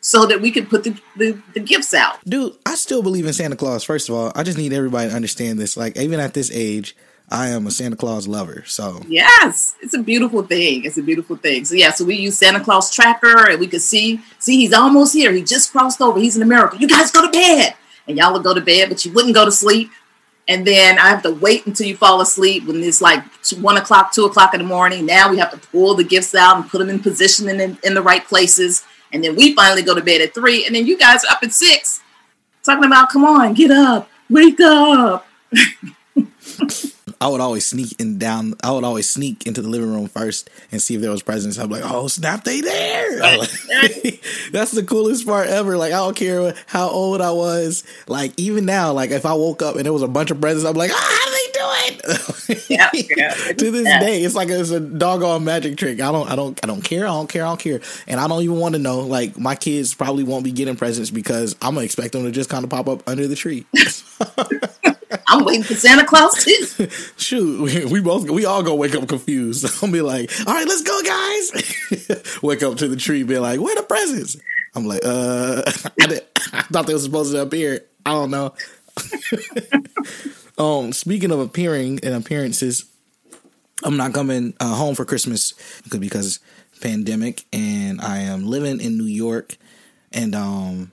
so 0.00 0.26
that 0.26 0.40
we 0.40 0.52
could 0.52 0.68
put 0.70 0.84
the, 0.84 0.96
the, 1.16 1.38
the 1.54 1.60
gifts 1.60 1.92
out. 1.92 2.24
Dude, 2.24 2.54
I 2.64 2.76
still 2.76 3.02
believe 3.02 3.26
in 3.26 3.32
Santa 3.32 3.56
Claus. 3.56 3.82
First 3.82 4.08
of 4.08 4.14
all, 4.14 4.30
I 4.36 4.44
just 4.44 4.56
need 4.56 4.72
everybody 4.72 5.10
to 5.10 5.16
understand 5.16 5.58
this. 5.58 5.76
Like, 5.76 5.98
even 5.98 6.20
at 6.20 6.32
this 6.34 6.50
age, 6.52 6.94
I 7.28 7.48
am 7.48 7.66
a 7.66 7.72
Santa 7.72 7.96
Claus 7.96 8.28
lover. 8.28 8.62
So 8.66 9.02
Yes, 9.08 9.74
it's 9.82 9.94
a 9.94 10.02
beautiful 10.02 10.42
thing. 10.42 10.84
It's 10.84 10.96
a 10.98 11.02
beautiful 11.02 11.36
thing. 11.36 11.64
So 11.64 11.74
yeah, 11.74 11.90
so 11.90 12.04
we 12.04 12.14
use 12.14 12.38
Santa 12.38 12.60
Claus 12.60 12.94
tracker, 12.94 13.50
and 13.50 13.58
we 13.58 13.66
could 13.66 13.82
see 13.82 14.20
see 14.38 14.58
he's 14.58 14.72
almost 14.72 15.12
here. 15.12 15.32
He 15.32 15.42
just 15.42 15.72
crossed 15.72 16.00
over. 16.00 16.20
He's 16.20 16.36
in 16.36 16.42
America. 16.42 16.76
You 16.78 16.86
guys 16.86 17.10
go 17.10 17.26
to 17.26 17.32
bed, 17.32 17.74
and 18.06 18.16
y'all 18.16 18.32
would 18.32 18.42
go 18.42 18.54
to 18.54 18.60
bed, 18.60 18.88
but 18.88 19.04
you 19.04 19.12
wouldn't 19.12 19.34
go 19.34 19.44
to 19.44 19.52
sleep. 19.52 19.90
And 20.48 20.66
then 20.66 20.98
I 20.98 21.08
have 21.08 21.22
to 21.24 21.32
wait 21.32 21.66
until 21.66 21.88
you 21.88 21.96
fall 21.96 22.20
asleep 22.20 22.66
when 22.66 22.82
it's 22.82 23.00
like 23.00 23.24
one 23.58 23.76
o'clock, 23.76 24.12
two 24.12 24.24
o'clock 24.24 24.54
in 24.54 24.60
the 24.60 24.66
morning. 24.66 25.04
Now 25.04 25.28
we 25.30 25.38
have 25.38 25.50
to 25.50 25.68
pull 25.68 25.94
the 25.94 26.04
gifts 26.04 26.34
out 26.34 26.56
and 26.56 26.68
put 26.68 26.78
them 26.78 26.88
in 26.88 27.00
position 27.00 27.48
and 27.48 27.60
in, 27.60 27.78
in 27.82 27.94
the 27.94 28.02
right 28.02 28.24
places. 28.24 28.84
And 29.12 29.24
then 29.24 29.34
we 29.34 29.54
finally 29.54 29.82
go 29.82 29.94
to 29.94 30.02
bed 30.02 30.20
at 30.20 30.34
three, 30.34 30.66
and 30.66 30.74
then 30.74 30.86
you 30.86 30.98
guys 30.98 31.24
are 31.24 31.32
up 31.32 31.42
at 31.42 31.52
six, 31.52 32.00
talking 32.62 32.84
about, 32.84 33.08
come 33.08 33.24
on, 33.24 33.54
get 33.54 33.70
up, 33.70 34.08
wake 34.28 34.60
up. 34.60 35.26
I 37.20 37.28
would 37.28 37.40
always 37.40 37.66
sneak 37.66 37.98
in 38.00 38.18
down. 38.18 38.54
I 38.62 38.72
would 38.72 38.84
always 38.84 39.08
sneak 39.08 39.46
into 39.46 39.62
the 39.62 39.68
living 39.68 39.92
room 39.92 40.06
first 40.08 40.50
and 40.70 40.80
see 40.82 40.94
if 40.94 41.00
there 41.00 41.10
was 41.10 41.22
presents. 41.22 41.58
I'm 41.58 41.70
like, 41.70 41.82
oh 41.84 42.08
snap, 42.08 42.44
they 42.44 42.60
there! 42.60 43.18
That's 44.52 44.72
the 44.72 44.84
coolest 44.86 45.26
part 45.26 45.48
ever. 45.48 45.76
Like 45.76 45.92
I 45.92 45.96
don't 45.96 46.16
care 46.16 46.54
how 46.66 46.88
old 46.88 47.20
I 47.20 47.30
was. 47.30 47.84
Like 48.06 48.32
even 48.38 48.64
now, 48.66 48.92
like 48.92 49.10
if 49.10 49.24
I 49.26 49.34
woke 49.34 49.62
up 49.62 49.76
and 49.76 49.84
there 49.84 49.92
was 49.92 50.02
a 50.02 50.08
bunch 50.08 50.30
of 50.30 50.40
presents, 50.40 50.66
I'm 50.68 50.74
like, 50.76 50.90
ah, 50.92 51.18
how 51.20 51.26
do 51.26 51.32
they 51.32 51.52
do 51.52 51.60
it? 51.94 52.66
Yeah, 52.68 52.90
yeah. 52.94 53.30
to 53.34 53.70
this 53.70 53.86
Yeah. 53.86 54.00
day, 54.00 54.22
it's 54.22 54.34
like 54.34 54.48
it's 54.48 54.70
a 54.70 54.80
doggone 54.80 55.44
magic 55.44 55.76
trick. 55.76 56.00
I 56.00 56.12
don't, 56.12 56.28
I 56.30 56.36
don't, 56.36 56.58
I 56.62 56.66
don't 56.66 56.82
care. 56.82 57.04
I 57.06 57.10
don't 57.10 57.28
care. 57.28 57.44
I 57.44 57.48
don't 57.48 57.60
care. 57.60 57.80
And 58.06 58.20
I 58.20 58.28
don't 58.28 58.42
even 58.42 58.58
want 58.58 58.74
to 58.74 58.80
know. 58.80 59.00
Like 59.00 59.38
my 59.38 59.54
kids 59.54 59.94
probably 59.94 60.22
won't 60.24 60.44
be 60.44 60.52
getting 60.52 60.76
presents 60.76 61.10
because 61.10 61.54
I'm 61.62 61.74
gonna 61.74 61.84
expect 61.84 62.12
them 62.12 62.24
to 62.24 62.30
just 62.30 62.50
kind 62.50 62.64
of 62.64 62.70
pop 62.70 62.88
up 62.88 63.08
under 63.08 63.26
the 63.26 63.36
tree. 63.36 63.66
I'm 65.26 65.44
waiting 65.44 65.62
for 65.62 65.74
Santa 65.74 66.04
Claus 66.04 66.44
too. 66.44 66.88
Shoot, 67.16 67.90
we, 67.90 68.00
both 68.00 68.28
we 68.28 68.44
all 68.44 68.62
gonna 68.62 68.76
wake 68.76 68.94
up 68.94 69.08
confused. 69.08 69.66
I'll 69.82 69.90
be 69.92 70.02
like, 70.02 70.30
"All 70.46 70.54
right, 70.54 70.66
let's 70.66 70.82
go, 70.82 71.02
guys." 71.02 72.38
wake 72.42 72.62
up 72.62 72.76
to 72.78 72.88
the 72.88 72.96
tree, 72.96 73.22
be 73.22 73.38
like, 73.38 73.60
"Where 73.60 73.74
the 73.74 73.82
presents?" 73.82 74.36
I'm 74.74 74.86
like, 74.86 75.02
"Uh, 75.04 75.62
I, 76.00 76.20
I 76.52 76.62
thought 76.62 76.86
they 76.86 76.94
were 76.94 77.00
supposed 77.00 77.32
to 77.32 77.42
appear. 77.42 77.80
I 78.04 78.12
don't 78.12 78.30
know." 78.30 78.54
um, 80.58 80.92
speaking 80.92 81.30
of 81.30 81.40
appearing 81.40 82.00
and 82.02 82.14
appearances, 82.14 82.86
I'm 83.84 83.96
not 83.96 84.14
coming 84.14 84.54
uh, 84.60 84.74
home 84.74 84.94
for 84.94 85.04
Christmas 85.04 85.54
because 85.98 86.40
pandemic, 86.80 87.44
and 87.52 88.00
I 88.00 88.18
am 88.18 88.46
living 88.46 88.80
in 88.80 88.98
New 88.98 89.04
York, 89.04 89.56
and 90.12 90.34
um, 90.34 90.90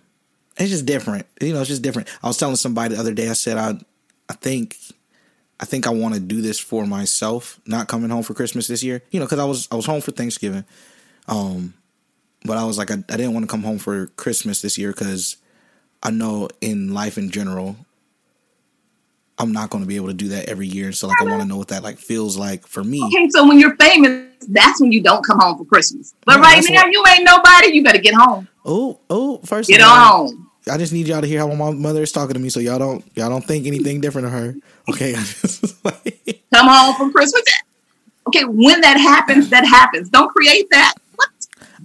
it's 0.57 0.69
just 0.69 0.85
different. 0.85 1.25
You 1.41 1.53
know, 1.53 1.61
it's 1.61 1.69
just 1.69 1.81
different. 1.81 2.09
I 2.21 2.27
was 2.27 2.37
telling 2.37 2.55
somebody 2.55 2.95
the 2.95 2.99
other 2.99 3.13
day. 3.13 3.29
I 3.29 3.33
said 3.33 3.57
I, 3.57 3.79
I 4.33 4.35
think, 4.35 4.77
I 5.59 5.65
think 5.65 5.85
I 5.85 5.91
want 5.91 6.15
to 6.15 6.19
do 6.19 6.41
this 6.41 6.59
for 6.59 6.87
myself. 6.87 7.59
Not 7.67 7.87
coming 7.87 8.09
home 8.09 8.23
for 8.23 8.33
Christmas 8.33 8.67
this 8.67 8.83
year. 8.83 9.03
You 9.11 9.19
know, 9.19 9.27
because 9.27 9.37
I 9.39 9.45
was 9.45 9.67
I 9.71 9.75
was 9.75 9.85
home 9.85 10.01
for 10.01 10.11
Thanksgiving, 10.11 10.65
um, 11.27 11.75
but 12.43 12.57
I 12.57 12.65
was 12.65 12.77
like 12.79 12.89
I, 12.89 12.95
I 12.95 13.17
didn't 13.17 13.33
want 13.33 13.43
to 13.45 13.51
come 13.51 13.61
home 13.61 13.77
for 13.77 14.07
Christmas 14.07 14.61
this 14.63 14.75
year 14.77 14.91
because 14.91 15.37
I 16.01 16.09
know 16.09 16.49
in 16.61 16.93
life 16.93 17.17
in 17.17 17.29
general. 17.29 17.75
I'm 19.39 19.51
not 19.51 19.71
going 19.71 19.83
to 19.83 19.87
be 19.87 19.95
able 19.95 20.09
to 20.09 20.13
do 20.13 20.27
that 20.29 20.47
every 20.47 20.67
year, 20.67 20.91
so 20.91 21.07
like 21.07 21.19
I 21.19 21.25
want 21.25 21.41
to 21.41 21.47
know 21.47 21.57
what 21.57 21.69
that 21.69 21.81
like 21.81 21.97
feels 21.97 22.37
like 22.37 22.67
for 22.67 22.83
me. 22.83 23.03
Okay, 23.03 23.27
so 23.29 23.47
when 23.47 23.59
you're 23.59 23.75
famous, 23.77 24.27
that's 24.47 24.79
when 24.79 24.91
you 24.91 25.01
don't 25.01 25.25
come 25.25 25.39
home 25.39 25.57
for 25.57 25.65
Christmas. 25.65 26.13
But 26.23 26.35
Yeah, 26.35 26.41
right 26.41 26.63
now, 26.69 26.83
what- 26.83 26.91
you 26.91 27.03
ain't 27.07 27.23
nobody. 27.23 27.73
You 27.75 27.83
better 27.83 27.97
get 27.97 28.13
home. 28.13 28.47
Oh, 28.63 28.99
oh! 29.09 29.39
First, 29.39 29.69
Get 29.69 29.81
of 29.81 29.87
all, 29.87 30.27
on. 30.29 30.42
I 30.69 30.77
just 30.77 30.93
need 30.93 31.07
y'all 31.07 31.21
to 31.21 31.27
hear 31.27 31.39
how 31.39 31.47
my 31.53 31.71
mother 31.71 32.01
is 32.01 32.11
talking 32.11 32.33
to 32.33 32.39
me, 32.39 32.49
so 32.49 32.59
y'all 32.59 32.79
don't 32.79 33.03
y'all 33.15 33.29
don't 33.29 33.45
think 33.45 33.67
anything 33.67 34.01
different 34.01 34.27
of 34.27 34.33
her. 34.33 34.55
Okay, 34.89 35.13
like, 35.83 36.43
Come 36.53 36.67
home 36.67 36.95
from 36.95 37.11
Christmas. 37.11 37.43
Okay, 38.27 38.45
when 38.45 38.79
that 38.81 38.97
happens, 38.97 39.49
that 39.49 39.65
happens. 39.65 40.09
Don't 40.09 40.29
create 40.29 40.69
that. 40.71 40.93
What? 41.15 41.29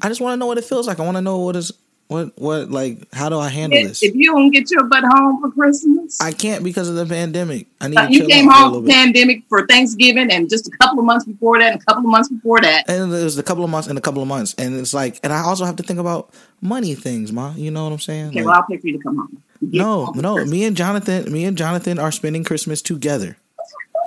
I 0.00 0.08
just 0.08 0.20
want 0.20 0.34
to 0.34 0.36
know 0.36 0.46
what 0.46 0.58
it 0.58 0.64
feels 0.64 0.86
like. 0.86 1.00
I 1.00 1.04
want 1.04 1.16
to 1.16 1.22
know 1.22 1.38
what 1.38 1.56
is 1.56 1.72
what 2.08 2.32
what 2.38 2.70
like 2.70 3.12
how 3.14 3.28
do 3.28 3.38
I 3.38 3.48
handle 3.48 3.78
If, 3.78 3.88
this? 3.88 4.02
if 4.02 4.14
you 4.14 4.32
don't 4.32 4.50
get 4.50 4.70
your 4.70 4.84
butt 4.84 5.04
home 5.04 5.40
for 5.42 5.50
Christmas, 5.50 6.20
I 6.20 6.32
can't 6.32 6.64
because 6.64 6.88
of 6.88 6.96
the 6.96 7.06
pandemic. 7.06 7.66
I 7.80 7.88
need 7.88 7.96
uh, 7.98 8.06
you 8.08 8.26
came 8.26 8.46
for 8.46 8.52
home 8.54 8.84
bit. 8.84 8.94
pandemic 8.94 9.42
for 9.48 9.66
Thanksgiving, 9.66 10.30
and 10.32 10.48
just 10.48 10.66
a 10.68 10.70
couple 10.78 10.98
of 10.98 11.04
months 11.04 11.26
before 11.26 11.58
that, 11.60 11.72
and 11.72 11.80
a 11.82 11.84
couple 11.84 12.04
of 12.04 12.10
months 12.10 12.28
before 12.30 12.60
that. 12.62 12.88
and 12.88 13.12
it 13.12 13.24
was 13.24 13.38
a 13.38 13.42
couple 13.42 13.62
of 13.62 13.70
months 13.70 13.88
and 13.88 13.98
a 13.98 14.00
couple 14.00 14.22
of 14.22 14.28
months, 14.28 14.54
and 14.58 14.74
it's 14.74 14.94
like, 14.94 15.20
and 15.22 15.32
I 15.32 15.40
also 15.42 15.64
have 15.66 15.76
to 15.76 15.82
think 15.82 16.00
about 16.00 16.30
money 16.62 16.94
things, 16.94 17.30
ma. 17.32 17.52
You 17.54 17.70
know 17.70 17.84
what 17.84 17.92
I'm 17.92 17.98
saying? 18.00 18.28
Okay, 18.28 18.38
Like, 18.38 18.46
well, 18.46 18.54
I'll 18.56 18.66
pay 18.66 18.78
for 18.78 18.86
you 18.86 18.96
to 18.96 19.02
come 19.02 19.16
home. 19.18 19.42
Get 19.70 19.78
no, 19.78 20.06
home 20.06 20.18
no. 20.20 20.34
Christmas. 20.36 20.50
Me 20.52 20.64
and 20.64 20.76
Jonathan, 20.76 21.32
me 21.32 21.44
and 21.44 21.58
Jonathan 21.58 21.98
are 21.98 22.10
spending 22.12 22.42
Christmas 22.42 22.80
together 22.80 23.36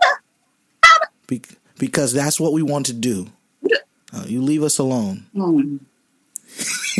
Be- 1.28 1.42
because 1.78 2.14
that's 2.14 2.40
what 2.40 2.54
we 2.54 2.62
want 2.64 2.88
to 2.88 2.94
do. 2.94 3.28
Uh, 4.14 4.24
you 4.28 4.42
leave 4.42 4.62
us 4.64 4.78
alone. 4.78 5.26
Hmm. 5.34 5.78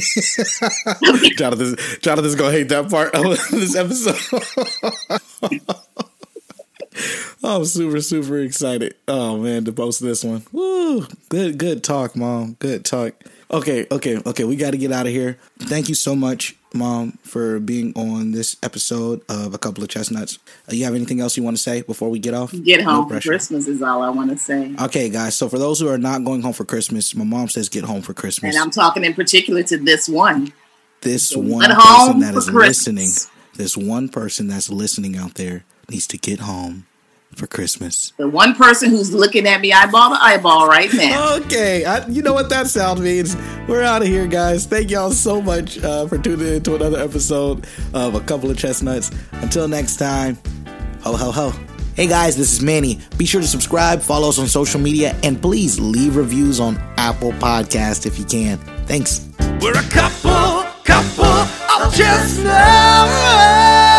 Jonathan, 1.38 1.76
Jonathan's 2.02 2.36
gonna 2.36 2.52
hate 2.52 2.70
that 2.70 2.90
part 2.90 3.14
of 3.16 3.24
this 3.52 3.76
episode. 3.76 4.18
I'm 7.44 7.66
super, 7.66 8.02
super 8.02 8.40
excited. 8.40 8.96
Oh 9.08 9.38
man, 9.38 9.66
to 9.66 9.72
post 9.72 10.02
this 10.02 10.24
one. 10.24 10.44
Woo! 10.52 11.08
Good, 11.30 11.58
good 11.58 11.84
talk, 11.84 12.16
mom. 12.16 12.58
Good 12.60 12.86
talk. 12.86 13.14
Okay, 13.50 13.88
okay, 13.92 14.22
okay. 14.26 14.44
We 14.44 14.56
got 14.56 14.72
to 14.72 14.78
get 14.78 14.92
out 14.92 15.08
of 15.08 15.12
here. 15.12 15.38
Thank 15.60 15.90
you 15.90 15.96
so 15.96 16.16
much, 16.16 16.56
mom, 16.74 17.18
for 17.24 17.60
being 17.60 17.94
on 17.96 18.32
this 18.32 18.56
episode 18.64 19.22
of 19.30 19.54
a 19.54 19.58
couple 19.58 19.84
of 19.84 19.90
chestnuts. 19.90 20.40
Uh, 20.70 20.76
you 20.76 20.86
have 20.86 20.96
anything 20.96 21.20
else 21.20 21.38
you 21.38 21.44
want 21.44 21.58
to 21.58 21.62
say 21.62 21.82
before 21.82 22.10
we 22.10 22.20
get 22.20 22.34
off? 22.34 22.52
Get 22.52 22.84
No 22.84 22.92
home 22.92 23.10
for. 23.10 23.20
Christmas 23.20 23.68
is 23.68 23.82
all 23.82 24.02
I 24.02 24.10
want 24.10 24.32
to 24.32 24.38
say. 24.38 24.74
Okay, 24.82 25.10
guys. 25.10 25.36
So 25.36 25.50
for 25.50 25.60
those 25.60 25.80
who 25.80 25.88
are 25.88 25.98
not 25.98 26.24
going 26.24 26.42
home 26.42 26.54
for 26.54 26.66
Christmas, 26.66 27.16
my 27.16 27.24
mom 27.24 27.50
says 27.50 27.70
get 27.70 27.84
home 27.84 28.02
for 28.02 28.14
Christmas. 28.14 28.56
And 28.56 28.62
I'm 28.62 28.72
talking 28.72 29.04
in 29.04 29.14
particular 29.14 29.64
to 29.64 29.78
this 29.78 30.08
one. 30.08 30.54
this 31.02 31.36
one 31.36 31.66
person 31.66 31.80
home 31.80 32.20
that 32.22 32.34
Christmas. 32.34 32.54
listening, 32.88 33.10
this 33.56 33.76
one 33.76 34.10
person 34.10 34.48
that's 34.48 34.70
listening 34.70 35.18
out 35.18 35.36
there 35.36 35.64
needs 35.90 36.08
to 36.08 36.18
get 36.18 36.40
home 36.40 36.86
for 37.36 37.48
Christmas. 37.48 38.14
The 38.18 38.28
one 38.28 38.56
person 38.56 38.90
who's 38.90 39.14
looking 39.14 39.48
at 39.48 39.62
me 39.62 39.72
eyeball 39.74 40.10
to 40.12 40.22
eyeball 40.22 40.68
right 40.68 40.94
now. 40.94 41.36
Okay, 41.38 41.86
I, 41.86 42.06
you 42.08 42.22
know 42.22 42.34
what 42.34 42.50
that 42.50 42.68
sound 42.68 43.02
means. 43.02 43.36
We're 43.68 43.84
out 43.84 44.02
of 44.02 44.08
here, 44.08 44.28
guys. 44.28 44.66
Thank 44.66 44.92
y'all 44.92 45.12
so 45.12 45.42
much 45.42 45.78
uh, 45.84 46.08
for 46.08 46.18
tuning 46.18 46.48
in 46.56 46.64
to 46.64 46.76
another 46.76 47.00
episode 47.00 47.66
of 47.94 48.16
A 48.16 48.20
Couple 48.22 48.50
of 48.50 48.58
Chestnuts. 48.58 49.12
Until 49.34 49.68
next 49.68 49.98
time, 49.98 50.38
ho, 51.02 51.16
ho, 51.16 51.32
ho. 51.32 51.54
Hey 51.96 52.08
guys, 52.08 52.38
this 52.38 52.54
is 52.54 52.62
Manny. 52.62 53.00
Be 53.18 53.26
sure 53.26 53.42
to 53.42 53.48
subscribe, 53.48 54.02
follow 54.02 54.30
us 54.30 54.40
on 54.40 54.48
social 54.48 54.80
media, 54.80 55.16
and 55.24 55.42
please 55.42 55.78
leave 55.80 56.16
reviews 56.16 56.60
on 56.60 56.78
Apple 56.98 57.34
Podcast 57.34 58.06
if 58.06 58.18
you 58.18 58.24
can. 58.26 58.58
Thanks. 58.86 59.28
We're 59.62 59.78
a 59.78 59.84
couple, 59.90 60.64
couple 60.84 61.26
of 61.26 61.94
chestnuts. 61.94 63.91